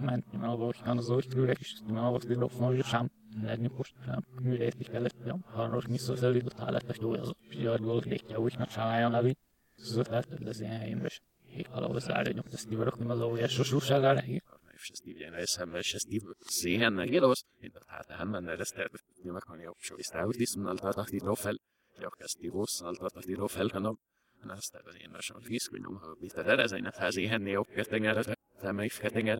mert 0.00 0.30
nyilvánvaló, 0.32 0.64
hogy 0.64 0.76
az 0.76 0.84
Ment 0.84 0.92
на 0.92 0.94
Лорхан 0.94 1.00
Зорчгюрек, 1.00 1.58
на 1.86 2.08
Лордилов 2.08 2.58
Можешам, 2.58 3.10
Nedni 3.42 3.68
postán 3.68 4.26
műrét 4.42 4.74
is 4.78 4.86
kellett, 4.86 5.14
hogy 5.22 5.28
a 5.28 5.38
harmadik 5.42 5.88
missziós 5.88 6.20
elindult 6.20 6.60
állátás 6.60 6.98
dolgozott, 6.98 7.38
és 7.48 7.56
gyargó 7.56 7.98
lékja 8.04 8.38
úgy 8.38 8.58
nagy 8.58 8.70
sáján 8.70 9.10
levi, 9.10 9.36
szóval 9.74 10.22
hogy 10.28 10.46
az 10.46 10.60
ilyen 10.60 10.78
helyembe 10.78 11.06
is. 11.06 11.20
Ég 11.56 11.68
valahol 11.70 12.00
szálljon, 12.00 12.44
de 12.50 12.56
Steve 12.56 12.84
rakni 12.84 13.08
az 13.08 13.20
óvás 13.20 13.52
sosusálá 13.52 14.12
neki. 14.12 14.42
És 14.72 14.88
ezt 14.88 15.06
így 15.06 15.18
jönne 15.18 15.36
eszembe, 15.36 15.78
és 15.78 15.94
ezt 15.94 16.08
így 16.08 16.22
széhen 16.38 16.92
megjelolsz, 16.92 17.44
én 17.60 17.72
tehát 17.72 18.10
elmenne, 18.10 18.52
ezt 18.52 18.74
tervezni 18.74 19.30
meg, 19.30 19.42
hogy 19.42 19.64
a 19.64 19.74
soviztávot 19.78 20.36
is 20.36 20.52
tartak 20.74 21.08
titó 21.08 21.34
fel, 21.34 21.54
és 21.96 22.02
akkor 22.02 22.20
ezt 22.24 22.42
így 22.42 22.50
hosszan 22.50 22.94
tartak 22.94 23.22
titó 23.22 23.46
fel, 23.46 23.68
hanem 23.72 23.98
hanem 24.40 24.56
ezt 24.56 24.72
tervezni, 24.72 25.06
mert 25.10 25.22
sem 25.22 25.36
hogy 25.36 26.16
mit 26.18 26.32
a 26.32 26.42
derezényet 26.42 26.96
házi 26.96 27.26
henni, 27.26 27.56
ok, 27.56 27.68
kettenger, 27.68 28.38
te 28.60 28.72
meg 28.72 28.84
is 28.84 28.96
kettenger, 28.96 29.38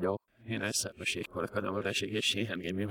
jó, 0.00 0.14
én 0.48 0.62
egyszer-méség 0.62 1.26
korakadom 1.26 1.74
a 1.74 1.80
leségessé, 1.80 2.46
engem 2.46 2.90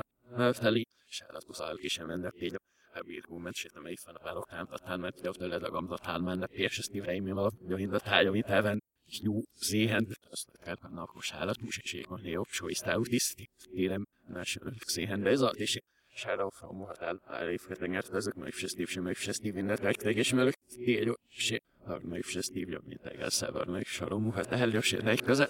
felé, 0.53 0.83
és 1.07 1.19
eladkozál 1.19 1.67
hát 1.67 1.77
ki 1.77 1.87
sem 1.87 2.09
ennek 2.09 2.33
hát 2.33 2.41
így. 2.41 2.55
A 2.93 3.03
bírgó 3.05 3.37
mentsétem 3.37 3.85
egy 3.85 3.99
fel 4.03 4.15
a 4.15 4.23
belokám, 4.23 4.65
tatán 4.65 4.99
ment 4.99 5.15
ki 5.21 5.27
a 5.27 5.31
tőled 5.31 5.63
a 5.63 5.69
gamzatán 5.69 6.21
menne, 6.21 6.45
és 6.45 6.77
ezt 6.77 6.91
van? 6.93 7.09
én 7.09 7.37
a 7.37 7.51
gyohindatája, 7.67 8.31
mint 8.31 8.45
elven, 8.45 8.83
jó 9.21 9.41
zéhen, 9.59 10.07
azt 10.29 10.57
kell 10.63 10.75
benne 10.81 11.01
a 11.01 11.05
kosállat, 11.05 11.61
musicség, 11.61 12.05
hogy 12.05 12.25
jobb, 12.25 12.47
sóisztálú 12.47 13.03
tiszti, 13.03 13.49
érem, 13.73 14.07
másodöbb 14.27 14.77
zéhen, 14.87 15.21
de 15.21 15.29
ez 15.29 15.41
a 15.41 15.49
és 15.49 15.79
Shadow 16.15 16.49
from 16.49 16.77
Mortal, 16.77 17.21
elépkedengert 17.27 18.13
ezek, 18.13 18.33
meg 18.33 18.51
se 18.51 18.67
Steve 18.67 18.89
sem, 18.89 19.03
meg 19.03 19.15
se 19.15 19.31
Steve 19.31 19.53
mindent 19.53 19.81
megteges, 19.81 20.33
mert 20.33 20.57
téged, 20.67 21.15
se, 21.27 21.61
meg 22.01 22.23
se 22.23 22.41
Steve 22.41 22.71
jobb, 22.71 22.85
mint 22.85 23.01
tegel 23.01 23.29
szever, 23.29 23.65
meg 23.65 23.85
Shadow 23.85 24.19
Mortal, 24.19 24.59
eljössél, 24.59 25.07
egy 25.07 25.21
közel, 25.21 25.47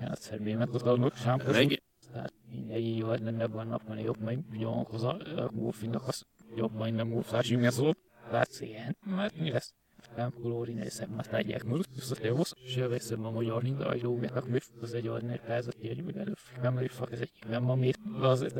Ja, 0.00 0.14
szerbémet 0.14 0.74
utalnak, 0.74 1.16
sámpos. 1.16 1.56
Meg, 1.56 1.82
Tehát 2.12 2.32
így 2.76 3.02
vagy 3.02 3.20
lenne 3.20 3.46
vannak, 3.46 3.82
van 3.82 3.98
jobb, 3.98 4.20
majd 4.20 4.38
jön 4.52 4.72
hozzá, 4.72 5.08
a 5.08 5.50
múlfinak 5.52 6.08
az 6.08 6.26
jobb, 6.54 6.72
majd 6.72 6.94
nem 6.94 7.06
mi 7.48 7.66
az 7.66 7.82
Látsz 8.30 8.60
ilyen, 8.60 8.96
mert 9.04 9.38
mi 9.38 9.50
lesz? 9.50 9.74
Nem 10.16 10.32
kolóri 10.32 10.72
nézem, 10.72 11.10
mert 11.10 11.30
tegyek 11.30 11.64
múlt, 11.64 11.88
ez 11.98 12.10
a 12.10 12.14
teosz, 12.14 12.54
se 12.66 12.88
veszem 12.88 13.24
a 13.24 13.30
magyar 13.30 13.62
mind, 13.62 13.80
a 13.80 13.94
jó, 13.94 14.16
mert 14.16 14.36
akkor 14.36 14.60
az 14.80 14.94
egy 14.94 15.08
olyan 15.08 15.24
népázat, 15.24 15.76
hogy 15.80 16.04
meg 16.04 16.16
előbb, 16.16 16.36
nem 16.62 16.76
előfak, 16.76 17.12
ez 17.12 17.20
egy 17.20 17.32
nem 17.48 17.70
a 17.70 17.74
miért, 17.74 17.98
az, 18.20 18.54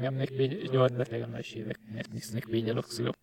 nem 0.00 0.14
nek 0.14 0.30
egy 0.30 0.76
olyan 0.76 0.96
beteg 0.96 1.22
a 1.22 1.26
mesélek, 1.26 1.78
mert 1.92 2.12
nisznek 2.12 2.44
végyel 2.44 2.78
oxilok. 2.78 3.14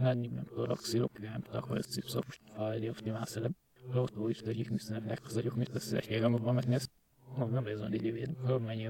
Nem, 0.00 0.18
nem 0.18 0.44
tudok 0.44 0.70
oxilok, 0.70 1.18
nem 1.18 1.40
tudok, 1.40 1.64
hogy 1.64 1.82
szipszapos, 1.82 2.40
fájli, 2.54 2.88
optimálszerem. 2.88 3.56
Lótó 3.92 4.28
is, 4.28 4.40
hogy 4.40 4.70
nisznek 4.70 5.04
meg, 5.04 5.20
az 5.24 5.36
agyok, 5.36 5.54
mit 5.54 5.72
lesz, 5.72 5.92
egy 5.92 6.20
magam, 6.20 6.54
mert 6.54 6.66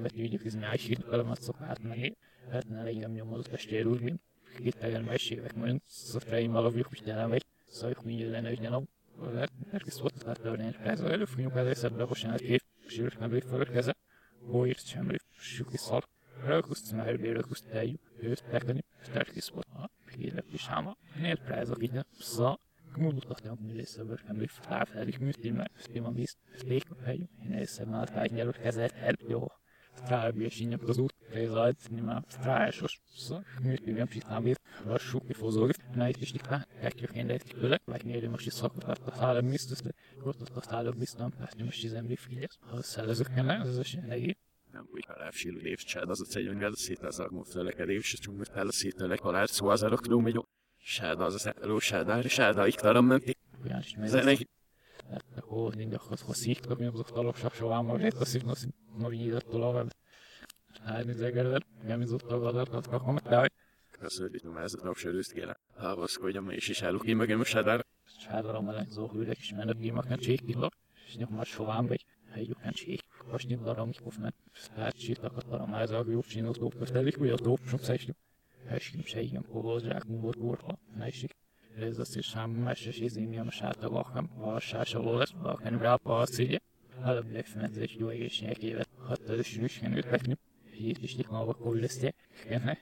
tudjuk, 0.08 0.42
hogy 0.42 0.54
másik, 0.60 0.98
elemet 1.10 1.42
szok 1.42 1.56
átmenni. 1.60 2.16
Hát 2.50 2.68
ne 2.68 2.82
legyen 2.82 3.10
nyomodott 3.10 3.46
testéről, 3.46 3.98
mint 4.00 4.20
itt 4.58 4.74
tegen 4.74 5.02
mesévek, 5.02 5.54
majd 5.54 5.80
szofreim 5.84 6.56
alavjuk, 6.56 6.86
hogy 6.86 7.02
nem 7.04 7.32
egy, 7.32 7.44
szóval 7.66 7.96
mindjárt 8.04 8.32
lenne, 8.32 8.48
hogy 8.48 8.60
nem 8.60 8.88
Mert 9.70 9.90
szólt 9.90 10.22
a 10.22 10.32
törvény, 10.32 10.76
ez 10.82 11.00
előfújunk 11.00 11.56
az 11.56 11.66
eszedbe, 11.66 12.06
sem 12.12 12.34
kép, 12.34 12.62
sírk 12.86 13.18
nem 13.18 13.40
fölkeze, 13.40 13.96
hóért 14.46 14.86
sem 14.86 15.16
süki 15.38 15.76
szal. 15.76 16.02
Rökuszt 16.44 16.92
már 16.92 17.18
bérökuszt 17.18 17.66
eljük, 17.66 18.00
őt 18.20 18.44
tekeni, 18.50 18.84
sterkis 19.02 19.48
volt 19.48 19.68
a 19.72 19.90
pélek 20.04 20.44
pisáma, 20.44 20.96
nél 21.16 21.36
prázok 21.36 21.82
így, 21.82 22.04
szá, 22.18 22.58
Mutattam, 22.98 23.56
hogy 23.56 23.76
részeből 23.76 24.18
nem 24.26 24.36
úgy 24.38 24.50
felfelik 24.50 25.18
műtében, 25.18 25.70
szépen 25.76 26.14
víz, 26.14 26.36
a 26.88 27.02
hely, 27.04 27.28
én 27.44 27.52
észre 27.52 27.84
már 27.84 28.08
tárgyalok 28.08 28.56
kezet, 28.56 28.92
el, 28.92 29.14
jó. 29.28 29.46
Strálbiesinja 30.04 30.78
az 30.86 30.98
út, 30.98 31.14
Rézajt, 31.32 31.90
nimá 31.90 32.24
strásos, 32.28 33.00
műtében 33.62 34.08
psikálbét, 34.08 34.60
lassú, 34.84 35.20
kifozóg, 35.20 35.70
najt 35.94 36.20
is 36.20 36.30
tikán, 36.30 36.66
elkjök 36.80 37.14
én 37.14 37.26
lejt 37.26 37.52
kölek, 37.52 37.82
vagy 37.84 38.04
nyerő 38.04 38.28
most 38.30 38.46
is 38.46 38.52
szakot, 38.52 38.84
a 38.84 39.12
szállam 39.14 39.50
biztos, 39.50 39.80
de 39.80 39.90
ott 40.22 40.48
a 40.54 40.62
szállam 40.62 40.98
biztos, 40.98 41.32
hát 41.38 41.62
most 41.62 41.84
is 41.84 41.90
emlék 41.90 42.18
figyelsz, 42.18 42.58
ha 42.60 42.82
szellezők 42.82 43.34
kellene, 43.34 43.64
ez 43.64 43.76
az 43.76 43.96
neki. 44.06 44.36
nem 44.72 44.88
úgy 44.92 45.04
halálsílő 45.06 45.60
évcsád, 45.60 46.10
az 46.10 46.20
a 46.20 46.24
cegyön, 46.24 46.64
az 46.64 46.78
szét 46.78 47.02
az 47.02 47.18
agmú 47.18 47.42
felekedés, 47.42 48.12
és 48.12 48.18
csomó 48.18 48.42
fel 48.42 48.66
a 48.66 48.72
szételek 48.72 49.20
halál, 49.20 49.46
szó 49.46 49.68
az 49.68 49.82
arok 49.82 50.06
lómegyó. 50.06 50.48
Sáda 50.82 51.24
az 51.24 51.46
a 51.46 51.54
elő 51.62 51.78
sáda, 51.78 52.28
sáda, 52.28 52.66
iktaram. 52.66 53.10
Olyan 53.10 53.78
is. 53.78 53.96
Zenek, 54.04 54.48
Hát, 55.10 55.24
akkor 55.36 55.74
nincs 55.74 55.94
az, 56.10 56.20
hogy 56.20 56.34
szíktak, 56.34 56.78
mi 56.78 56.84
az 56.84 56.98
a 56.98 57.02
talapság 57.02 57.52
soha 57.52 57.82
már 57.82 58.00
lett, 58.00 58.18
hiszem, 58.18 58.46
hogy 58.46 58.58
novi 58.98 59.16
nyitott 59.16 59.52
a 59.52 59.86
Hát, 60.84 61.04
nézegeled, 61.04 61.62
nem 61.86 62.00
izott 62.00 62.30
a 62.30 62.38
vadat, 62.38 62.86
akkor 62.86 63.20
de 63.22 63.36
hogy 63.36 63.52
köszönjük, 63.90 64.42
hogy 64.42 64.62
ez 64.62 64.74
a 64.74 64.84
napsörőzt 64.84 65.32
kéne. 65.32 65.56
Havaszkodjam, 65.76 66.50
és 66.50 66.68
is 66.68 66.82
állok 66.82 67.02
ki 67.02 67.14
mögém 67.14 67.40
a 67.40 67.44
sádár. 67.44 67.84
sádarom 68.20 68.64
meleg 68.64 68.88
zóhűrek 68.88 69.38
is 69.38 69.52
mennek 69.52 69.78
gimak, 69.78 70.08
nem 70.08 70.18
csékillak, 70.18 70.72
és 71.06 71.16
nyomar 71.16 71.46
sován 71.46 71.86
vagy, 71.86 72.04
helyük 72.30 72.62
nem 72.62 72.72
csék. 72.72 73.02
Most 73.30 73.48
nyom 73.48 73.62
darom, 73.62 73.86
mikor 73.86 74.12
men, 74.20 74.34
hát 74.76 74.98
sítak 74.98 75.36
a 75.36 75.42
darom, 78.68 78.82
ez 78.82 78.98
a 78.98 78.98
jó 78.98 79.00
csinos 79.00 79.00
dóp, 79.00 79.00
köszönjük, 79.00 79.00
hogy 79.00 79.00
a 79.00 79.00
dóp, 79.00 79.00
som 79.00 79.02
szesjük. 79.02 79.02
Heskim 79.02 79.04
se 79.04 79.20
igen, 79.20 79.44
kózsák, 79.50 80.04
múlva, 80.04 80.32
kurva, 80.32 80.78
nejsik. 80.96 81.36
Ez 81.78 81.98
azt 81.98 82.16
is 82.16 82.26
sem 82.26 82.50
meses 82.50 82.98
izémi 82.98 83.38
a 83.38 83.50
sáta 83.50 83.90
vakam, 83.90 84.30
a 84.40 84.60
sása 84.60 85.16
lesz, 85.16 85.32
a 85.42 85.56
kenrápa 85.56 86.18
a 86.18 86.26
szigye. 86.26 86.58
Előbb 87.02 87.32
lefmenzés 87.32 87.96
jó 87.96 88.08
egészségek 88.08 88.62
évet, 88.62 88.88
hatta 88.98 89.34
is 89.34 89.56
rüsken 89.56 89.96
ütletni. 89.96 90.36
Hét 90.70 91.02
is 91.02 91.14
tikmalva 91.14 91.54
kullesztje, 91.54 92.14
kenne. 92.44 92.78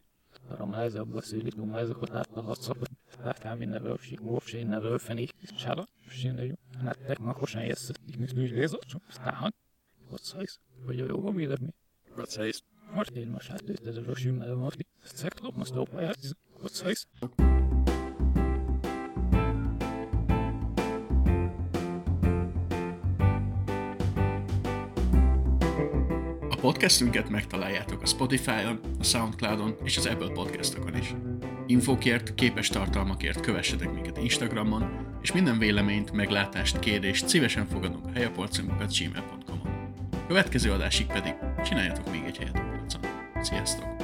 Darom 0.49 0.75
ez 0.75 0.95
a 0.95 1.05
beszélik, 1.05 1.55
dum 1.55 1.75
ezeket 1.75 2.15
átlahatszakot. 2.15 2.91
Látám 3.23 3.59
minden 3.59 3.83
rövsik, 3.83 4.21
mófsé, 4.21 4.59
innen 4.59 4.81
rövfenik, 4.81 5.33
sára, 5.57 5.89
sinne 6.09 6.45
jó. 6.45 6.55
Nettek, 6.83 7.19
makosan 7.19 7.65
jösszött, 7.65 8.01
így 8.09 8.19
mit 8.19 8.33
úgy 8.39 8.51
lézott, 8.51 8.83
csak 8.83 9.03
aztán. 9.09 9.55
Ott 10.11 10.23
szajsz, 10.23 10.61
hogy 10.87 11.01
a 11.01 11.05
jó, 11.05 11.31
mi 11.31 11.47
mi? 11.47 11.75
Vad 12.15 12.31
sägs? 12.31 12.63
Most 12.95 13.11
én 13.11 13.29
most 13.29 13.51
átőtt 13.51 13.87
ez 13.87 13.97
a 13.97 14.03
rösüm, 14.03 14.37
mert 14.37 14.55
szektor, 15.15 15.51
most 15.57 15.73
dobálják, 15.73 16.17
ott 16.63 16.73
szajsz. 16.73 17.07
A 26.51 26.57
podcastünket 26.61 27.29
megtaláljátok 27.29 28.03
a 28.03 28.07
Spotify-on, 28.07 28.81
a 28.99 29.05
Soundcloud-on 29.05 29.77
és 29.85 29.97
az 29.97 30.07
Apple 30.07 30.33
podcastokon 30.33 30.97
is. 30.97 31.15
Infokért, 31.67 32.35
képes 32.35 32.69
tartalmakért 32.69 33.41
kövessetek 33.41 33.93
minket 33.93 34.19
Instagramon, 34.19 35.07
és 35.23 35.33
minden 35.33 35.59
véleményt, 35.59 36.13
meglátást, 36.13 36.79
kérdést 36.79 37.29
szívesen 37.29 37.67
fogadunk 37.67 38.07
a 38.07 38.11
helyaporcunkat 38.13 38.97
gmail.com-on. 38.99 39.95
Következő 40.27 40.73
adásig 40.73 41.07
pedig 41.07 41.35
csináljatok 41.65 42.11
még 42.11 42.23
egy 42.27 42.37
helyet 42.37 42.57
a 42.57 42.77
polcon. 42.77 43.01
Sziasztok! 43.43 43.96